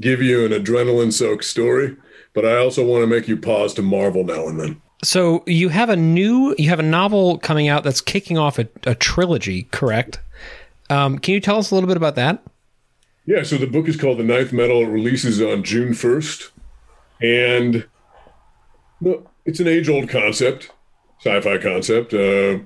[0.00, 1.96] give you an adrenaline soaked story,
[2.32, 4.82] but I also want to make you pause to marvel now and then.
[5.04, 8.66] So you have a new, you have a novel coming out that's kicking off a,
[8.84, 10.18] a trilogy, correct?
[10.90, 12.42] Um, can you tell us a little bit about that?
[13.24, 14.82] Yeah, so the book is called The Ninth Metal.
[14.82, 16.50] It releases on June 1st.
[17.20, 17.86] And
[19.00, 20.72] no, it's an age old concept,
[21.20, 22.12] sci fi concept.
[22.12, 22.58] Uh,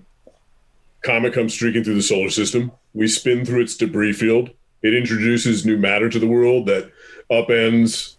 [1.03, 2.73] comet comes streaking through the solar system.
[2.95, 4.51] We spin through its debris field.
[4.83, 6.91] It introduces new matter to the world that
[7.31, 8.17] upends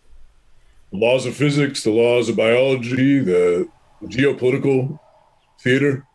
[0.91, 3.67] laws of physics, the laws of biology, the
[4.03, 4.99] geopolitical
[5.59, 6.05] theater,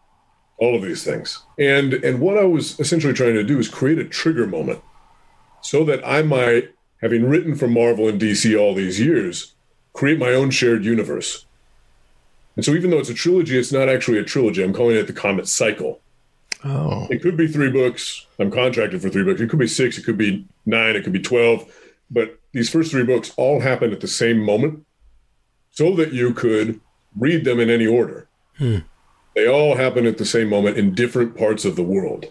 [0.59, 1.45] all of these things.
[1.59, 4.81] And and what I was essentially trying to do is create a trigger moment
[5.63, 9.55] so that I might, having written for Marvel and DC all these years,
[9.93, 11.47] create my own shared universe.
[12.57, 14.63] And so even though it's a trilogy, it's not actually a trilogy.
[14.63, 16.01] I'm calling it the Comet Cycle.
[16.65, 18.27] Oh, It could be three books.
[18.39, 19.41] I'm contracted for three books.
[19.41, 19.99] It could be six.
[19.99, 20.95] It could be nine.
[20.95, 21.67] It could be 12.
[22.11, 24.85] But these first three books all happen at the same moment
[25.71, 26.81] so that you could
[27.19, 28.29] read them in any order.
[28.59, 28.79] Hmm.
[29.35, 32.27] They all happen at the same moment in different parts of the world.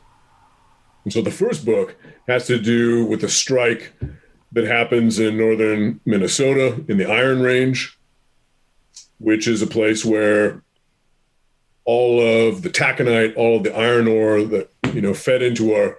[1.03, 1.95] And so the first book
[2.27, 3.93] has to do with the strike
[4.51, 7.97] that happens in northern Minnesota in the Iron Range,
[9.19, 10.61] which is a place where
[11.85, 15.97] all of the taconite, all of the iron ore that you know fed into our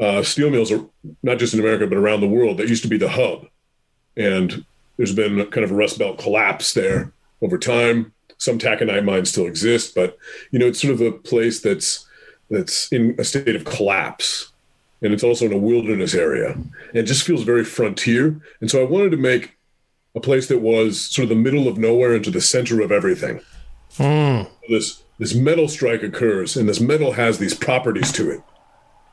[0.00, 0.84] uh, steel mills, are
[1.22, 2.58] not just in America but around the world.
[2.58, 3.46] That used to be the hub,
[4.16, 4.64] and
[4.96, 7.12] there's been kind of a Rust Belt collapse there
[7.42, 8.12] over time.
[8.38, 10.18] Some taconite mines still exist, but
[10.50, 12.07] you know it's sort of a place that's
[12.50, 14.52] that's in a state of collapse,
[15.02, 18.40] and it's also in a wilderness area, and it just feels very frontier.
[18.60, 19.56] And so I wanted to make
[20.14, 23.40] a place that was sort of the middle of nowhere into the center of everything.
[23.96, 24.48] Mm.
[24.68, 28.42] This this metal strike occurs, and this metal has these properties to it,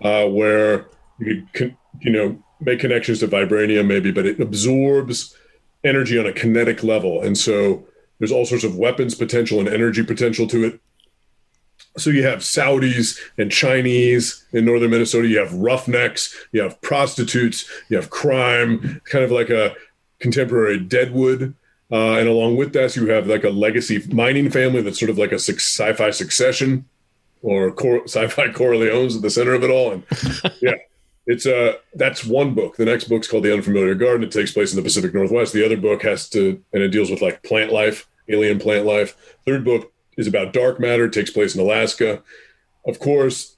[0.01, 0.87] uh, where
[1.19, 5.35] you could you know make connections to vibranium maybe, but it absorbs
[5.83, 7.85] energy on a kinetic level, and so
[8.19, 10.79] there's all sorts of weapons potential and energy potential to it.
[11.97, 15.27] So you have Saudis and Chinese in northern Minnesota.
[15.27, 16.35] You have roughnecks.
[16.51, 17.69] You have prostitutes.
[17.89, 19.01] You have crime.
[19.05, 19.75] Kind of like a
[20.19, 21.53] contemporary Deadwood.
[21.91, 25.17] Uh, and along with that, you have like a legacy mining family that's sort of
[25.17, 26.85] like a sci-fi succession,
[27.41, 29.91] or Cor- sci-fi Corleones at the center of it all.
[29.91, 30.03] And
[30.61, 30.73] yeah,
[31.27, 32.75] it's uh that's one book.
[32.75, 34.23] The next book's called The Unfamiliar Garden.
[34.23, 35.53] It takes place in the Pacific Northwest.
[35.53, 39.15] The other book has to and it deals with like plant life, alien plant life.
[39.45, 41.09] Third book is about dark matter.
[41.09, 42.21] Takes place in Alaska.
[42.85, 43.57] Of course,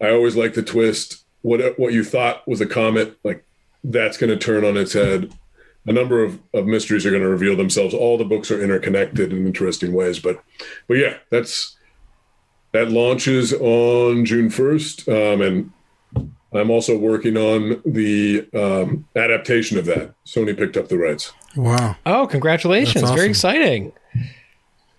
[0.00, 1.24] I always like the twist.
[1.42, 3.44] What what you thought was a comet, like
[3.82, 5.32] that's going to turn on its head
[5.86, 7.94] a number of, of mysteries are going to reveal themselves.
[7.94, 10.42] All the books are interconnected in interesting ways, but
[10.86, 11.76] but yeah, that's
[12.72, 15.72] that launches on June first, um, and
[16.52, 20.14] I'm also working on the um, adaptation of that.
[20.24, 21.32] Sony picked up the rights.
[21.56, 21.96] Wow!
[22.06, 23.04] Oh, congratulations!
[23.04, 23.16] Awesome.
[23.16, 23.92] Very exciting.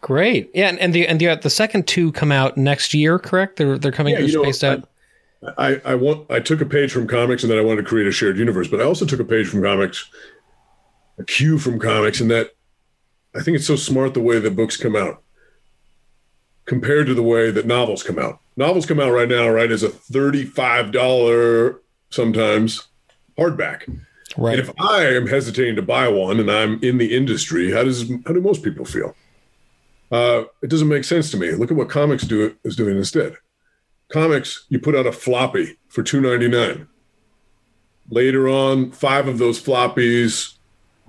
[0.04, 0.52] Great.
[0.54, 3.56] Yeah, and, and the and the uh, the second two come out next year, correct?
[3.56, 4.90] They're they're coming Yeah, they're know, spaced out.
[5.58, 8.06] I, I want I took a page from comics and then I wanted to create
[8.06, 10.10] a shared universe, but I also took a page from comics,
[11.18, 12.52] a cue from comics, and that
[13.34, 15.24] I think it's so smart the way that books come out
[16.66, 18.42] compared to the way that novels come out.
[18.58, 21.80] Novels come out right now, right, as a thirty-five dollar
[22.10, 22.90] sometimes
[23.38, 23.88] hardback.
[24.36, 24.60] Right.
[24.60, 28.10] And if I am hesitating to buy one and I'm in the industry, how does
[28.26, 29.16] how do most people feel?
[30.14, 31.52] Uh, it doesn't make sense to me.
[31.54, 33.36] Look at what comics do is doing instead.
[34.10, 36.88] Comics, you put out a floppy for two ninety nine.
[38.10, 40.54] Later on, five of those floppies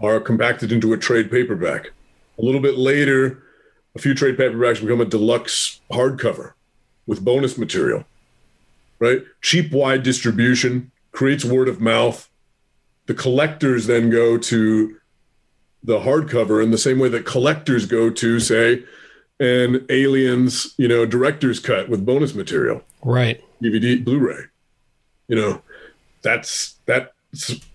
[0.02, 1.90] are compacted into a trade paperback.
[2.38, 3.42] A little bit later,
[3.94, 6.54] a few trade paperbacks become a deluxe hardcover
[7.06, 8.06] with bonus material.
[9.00, 9.22] Right?
[9.42, 12.30] Cheap wide distribution creates word of mouth.
[13.04, 14.96] The collectors then go to
[15.84, 18.82] the hardcover in the same way that collectors go to, say,
[19.38, 23.42] an Aliens, you know, director's cut with bonus material, right.
[23.62, 24.44] DVD, Blu-ray.
[25.28, 25.62] You know,
[26.22, 27.10] that's that's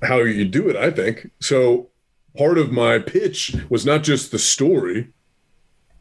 [0.03, 1.31] how you do it, I think.
[1.39, 1.87] So
[2.37, 5.09] part of my pitch was not just the story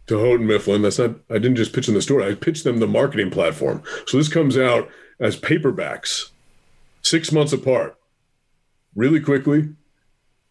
[0.07, 0.83] to Houghton Mifflin.
[0.83, 2.31] That's not I didn't just pitch them the story.
[2.31, 3.83] I pitched them the marketing platform.
[4.07, 4.89] So this comes out
[5.21, 6.31] as paperbacks,
[7.03, 7.99] six months apart,
[8.95, 9.71] really quickly.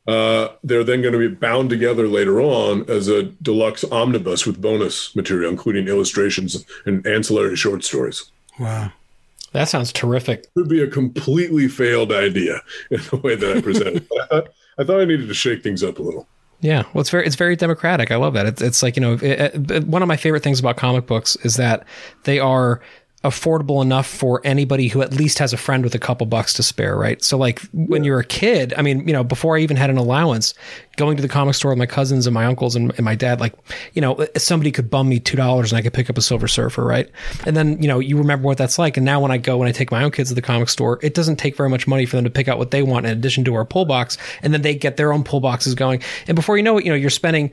[0.08, 4.62] Uh, they're then going to be bound together later on as a deluxe omnibus with
[4.62, 8.32] bonus material, including illustrations and ancillary short stories.
[8.60, 8.91] Wow.
[9.51, 10.53] That sounds terrific.
[10.53, 13.97] Could be a completely failed idea in the way that I presented.
[13.97, 14.08] it.
[14.22, 14.47] I, thought,
[14.78, 16.28] I thought I needed to shake things up a little.
[16.60, 18.10] Yeah, well, it's very it's very democratic.
[18.10, 18.47] I love that.
[18.47, 21.36] It's it's like you know it, it, one of my favorite things about comic books
[21.43, 21.86] is that
[22.24, 22.82] they are
[23.28, 26.63] affordable enough for anybody who at least has a friend with a couple bucks to
[26.63, 27.23] spare, right?
[27.23, 29.97] So like when you're a kid, I mean, you know, before I even had an
[29.97, 30.53] allowance,
[30.95, 33.39] going to the comic store with my cousins and my uncles and, and my dad,
[33.39, 33.53] like,
[33.93, 36.84] you know, somebody could bum me $2 and I could pick up a Silver Surfer,
[36.84, 37.09] right?
[37.45, 38.97] And then, you know, you remember what that's like.
[38.97, 40.99] And now when I go and I take my own kids to the comic store,
[41.03, 43.11] it doesn't take very much money for them to pick out what they want in
[43.11, 44.17] addition to our pull box.
[44.41, 46.01] And then they get their own pull boxes going.
[46.28, 47.51] And before you know it, you know, you're spending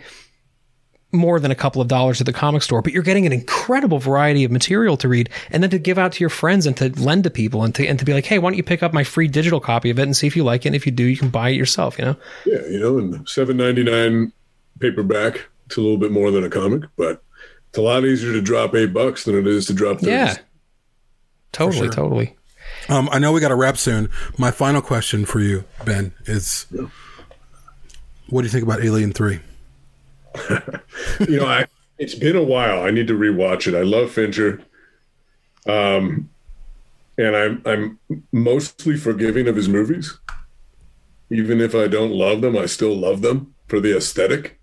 [1.15, 3.99] more than a couple of dollars at the comic store, but you're getting an incredible
[3.99, 6.89] variety of material to read and then to give out to your friends and to
[7.01, 8.93] lend to people and to, and to be like, Hey, why don't you pick up
[8.93, 10.69] my free digital copy of it and see if you like it?
[10.69, 12.17] And if you do, you can buy it yourself, you know?
[12.45, 14.33] Yeah, you know, and seven ninety nine
[14.81, 15.47] paperback.
[15.67, 17.23] It's a little bit more than a comic, but
[17.71, 20.11] it's a lot easier to drop eight bucks than it is to drop 30.
[20.11, 20.37] Yeah.
[21.53, 21.93] Totally, sure.
[21.93, 22.37] totally.
[22.89, 24.11] Um, I know we got to wrap soon.
[24.37, 26.89] My final question for you, Ben, is Yeah.
[28.29, 29.41] what do you think about Alien 3?
[31.29, 31.67] you know, I
[31.99, 32.83] it's been a while.
[32.83, 33.75] I need to rewatch it.
[33.75, 34.63] I love Fincher.
[35.67, 36.31] Um
[37.17, 37.99] and I'm I'm
[38.33, 40.19] mostly forgiving of his movies.
[41.31, 44.61] Even if I don't love them, I still love them for the aesthetic.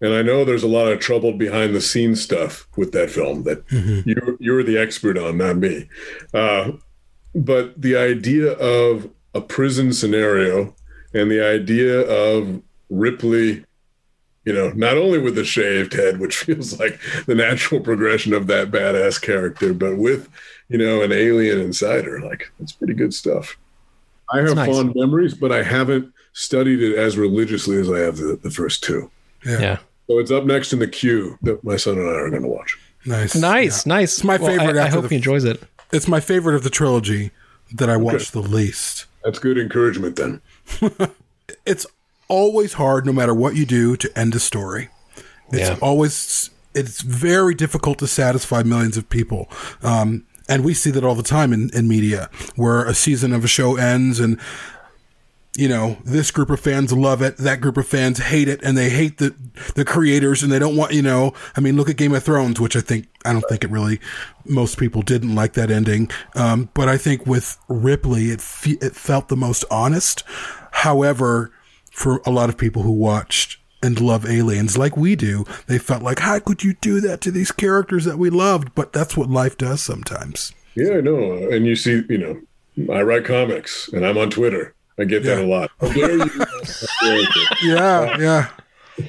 [0.00, 3.44] And I know there's a lot of trouble behind the scenes stuff with that film
[3.44, 5.88] that you're you're the expert on, not me.
[6.34, 6.72] Uh,
[7.34, 10.74] but the idea of a prison scenario
[11.12, 13.64] and the idea of Ripley,
[14.46, 18.46] you know, not only with the shaved head, which feels like the natural progression of
[18.46, 20.28] that badass character, but with,
[20.68, 22.20] you know, an alien inside her.
[22.20, 23.58] Like, it's pretty good stuff.
[24.32, 24.74] I have nice.
[24.74, 28.82] fond memories, but I haven't studied it as religiously as I have the, the first
[28.82, 29.10] two.
[29.44, 29.60] Yeah.
[29.60, 29.78] Yeah.
[30.06, 32.48] So it's up next in the queue that my son and I are going to
[32.48, 32.78] watch.
[33.04, 33.34] Nice.
[33.36, 34.14] Nice, nice.
[34.14, 35.62] It's my Well, favorite I, after hope the- he enjoys it.
[35.92, 37.30] It's my favorite of the trilogy
[37.72, 39.06] that I watched the least.
[39.24, 40.40] That's good encouragement then.
[41.64, 41.86] It's
[42.28, 44.88] always hard, no matter what you do, to end a story.
[45.50, 45.76] It's Yeah.
[45.80, 49.48] always it's very difficult to satisfy millions of people.
[49.82, 53.44] Um, and we see that all the time in, in media, where a season of
[53.44, 54.38] a show ends and
[55.58, 58.76] you know, this group of fans love it, that group of fans hate it, and
[58.76, 59.34] they hate the
[59.74, 62.60] the creators, and they don't want, you know, I mean, look at Game of Thrones,
[62.60, 63.98] which I think I don't think it really
[64.44, 68.94] most people didn't like that ending, um, but I think with Ripley, it fe- it
[68.94, 70.24] felt the most honest.
[70.72, 71.50] However,
[71.96, 76.02] for a lot of people who watched and love aliens like we do, they felt
[76.02, 78.74] like, how could you do that to these characters that we loved?
[78.74, 80.52] But that's what life does sometimes.
[80.74, 81.32] Yeah, I know.
[81.50, 84.74] And you see, you know, I write comics and I'm on Twitter.
[84.98, 85.44] I get that Yeah.
[85.44, 85.70] a lot.
[85.80, 86.28] How dare you?
[86.28, 87.26] How dare you?
[87.62, 88.50] Yeah, yeah.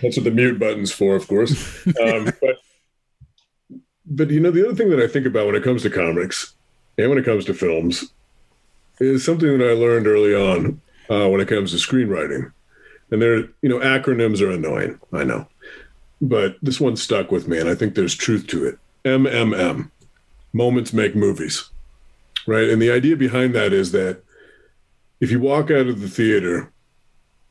[0.01, 1.85] That's what the mute button's for, of course.
[2.01, 2.55] Um, but
[4.05, 6.53] but you know, the other thing that I think about when it comes to comics
[6.97, 8.05] and when it comes to films
[9.01, 12.51] is something that I learned early on uh, when it comes to screenwriting.
[13.11, 14.99] And there, you know, acronyms are annoying.
[15.13, 15.47] I know,
[16.21, 18.79] but this one stuck with me, and I think there's truth to it.
[19.05, 19.91] MMM,
[20.53, 21.69] moments make movies,
[22.45, 22.69] right?
[22.69, 24.21] And the idea behind that is that
[25.19, 26.71] if you walk out of the theater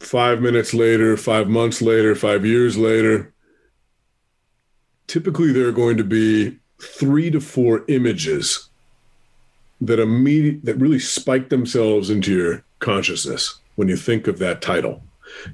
[0.00, 3.32] five minutes later, five months later, five years later,
[5.06, 8.68] typically there are going to be three to four images
[9.80, 15.02] that immediate that really spike themselves into your consciousness when you think of that title.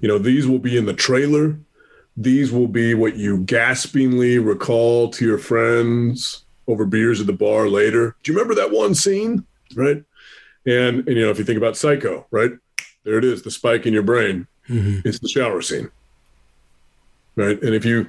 [0.00, 1.56] You know, these will be in the trailer.
[2.16, 7.68] These will be what you gaspingly recall to your friends over beers at the bar
[7.68, 8.16] later.
[8.22, 9.46] Do you remember that one scene?
[9.74, 10.04] Right.
[10.66, 12.52] And, and you know, if you think about Psycho, right?
[13.04, 14.46] There it is, the spike in your brain.
[14.68, 15.06] Mm-hmm.
[15.08, 15.90] It's the shower scene.
[17.34, 17.60] Right.
[17.62, 18.02] And if you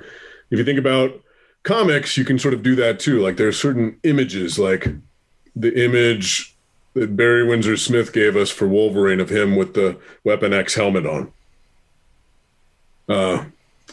[0.51, 1.19] if you think about
[1.63, 3.21] comics, you can sort of do that too.
[3.21, 4.87] Like there are certain images, like
[5.55, 6.55] the image
[6.93, 11.05] that Barry Windsor Smith gave us for Wolverine of him with the Weapon X helmet
[11.05, 11.31] on.
[13.13, 13.45] Uh,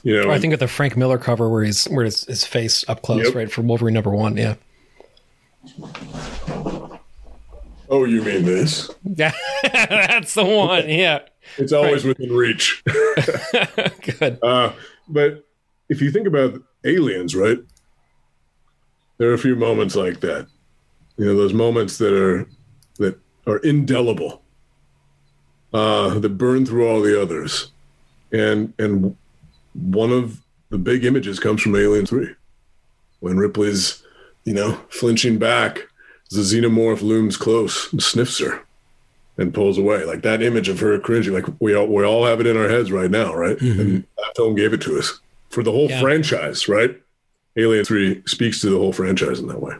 [0.02, 2.44] you know, Or I think of the Frank Miller cover where he's where his, his
[2.44, 3.34] face up close, Yep.
[3.34, 4.36] right for Wolverine number one.
[4.36, 4.54] Yeah,
[7.88, 8.90] oh, you mean this?
[9.04, 9.32] yeah,
[9.72, 10.88] that's the one.
[10.88, 11.20] Yeah,
[11.58, 12.82] It's always within reach.
[14.18, 14.38] good.
[14.42, 14.72] Uh,
[15.08, 15.44] but
[15.88, 17.58] if you think about aliens, right?
[19.18, 20.46] There are a few moments like that.
[21.18, 22.48] You know, those moments that are
[22.98, 24.42] that are indelible,
[25.74, 27.72] uh, that burn through all the others,
[28.32, 29.16] and and
[29.74, 32.34] one of the big images comes from Alien Three,
[33.20, 34.02] when Ripley's,
[34.44, 35.80] you know, flinching back
[36.30, 38.62] as the xenomorph looms close and sniffs her
[39.36, 40.04] and pulls away.
[40.04, 42.68] Like that image of her cringing, like we all we all have it in our
[42.68, 43.56] heads right now, right?
[43.58, 43.80] Mm-hmm.
[43.80, 45.20] And that film gave it to us
[45.50, 46.00] for the whole Yeah.
[46.00, 47.00] franchise, right?
[47.56, 49.74] Alien Three speaks to the whole franchise in that way.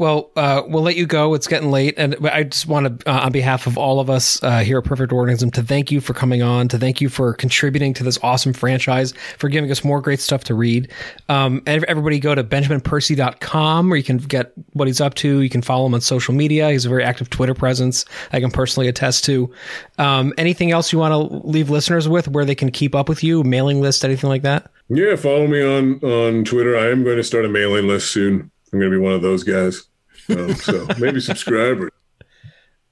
[0.00, 1.34] Well, uh, we'll let you go.
[1.34, 4.42] It's getting late, and I just want to, uh, on behalf of all of us
[4.42, 7.34] uh, here at Perfect Organism, to thank you for coming on, to thank you for
[7.34, 10.90] contributing to this awesome franchise, for giving us more great stuff to read.
[11.28, 15.42] Um, and everybody go to benjaminpercy.com where you can get what he's up to.
[15.42, 16.70] You can follow him on social media.
[16.70, 18.06] He's a very active Twitter presence.
[18.32, 19.52] I can personally attest to.
[19.98, 23.22] Um, anything else you want to leave listeners with, where they can keep up with
[23.22, 24.70] you, mailing list, anything like that?
[24.88, 26.74] Yeah, follow me on on Twitter.
[26.74, 28.50] I am going to start a mailing list soon.
[28.72, 29.89] I'm going to be one of those guys.
[30.30, 31.90] Um, so maybe subscribe or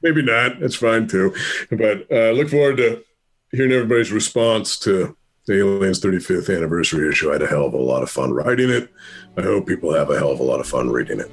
[0.03, 0.61] maybe not.
[0.61, 1.35] That's fine too.
[1.71, 3.03] But uh, look forward to
[3.53, 5.17] hearing everybody's response to
[5.47, 7.31] the Aliens 35th anniversary issue.
[7.31, 8.91] I had a hell of a lot of fun writing it.
[9.37, 11.31] I hope people have a hell of a lot of fun reading it.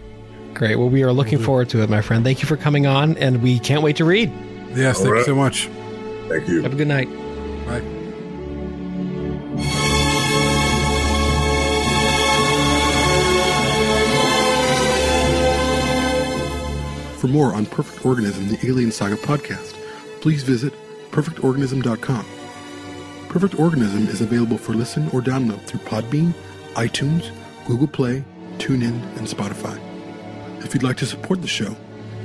[0.54, 0.78] Great.
[0.78, 2.24] Well, we are looking forward to it, my friend.
[2.24, 4.32] Thank you for coming on, and we can't wait to read.
[4.74, 5.68] Yes, thank you so much.
[6.30, 6.62] Thank you.
[6.62, 7.10] Have a good night.
[7.66, 8.05] Bye.
[17.26, 19.74] For more on Perfect Organism, the Alien Saga podcast,
[20.22, 20.72] please visit
[21.10, 22.24] perfectorganism.com.
[23.30, 26.36] Perfect Organism is available for listen or download through Podbean,
[26.76, 28.24] iTunes, Google Play,
[28.60, 29.76] TuneIn, and Spotify.
[30.64, 31.76] If you'd like to support the show,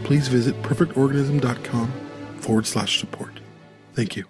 [0.05, 1.93] please visit perfectorganism.com
[2.37, 3.41] forward slash support.
[3.95, 4.30] Thank you.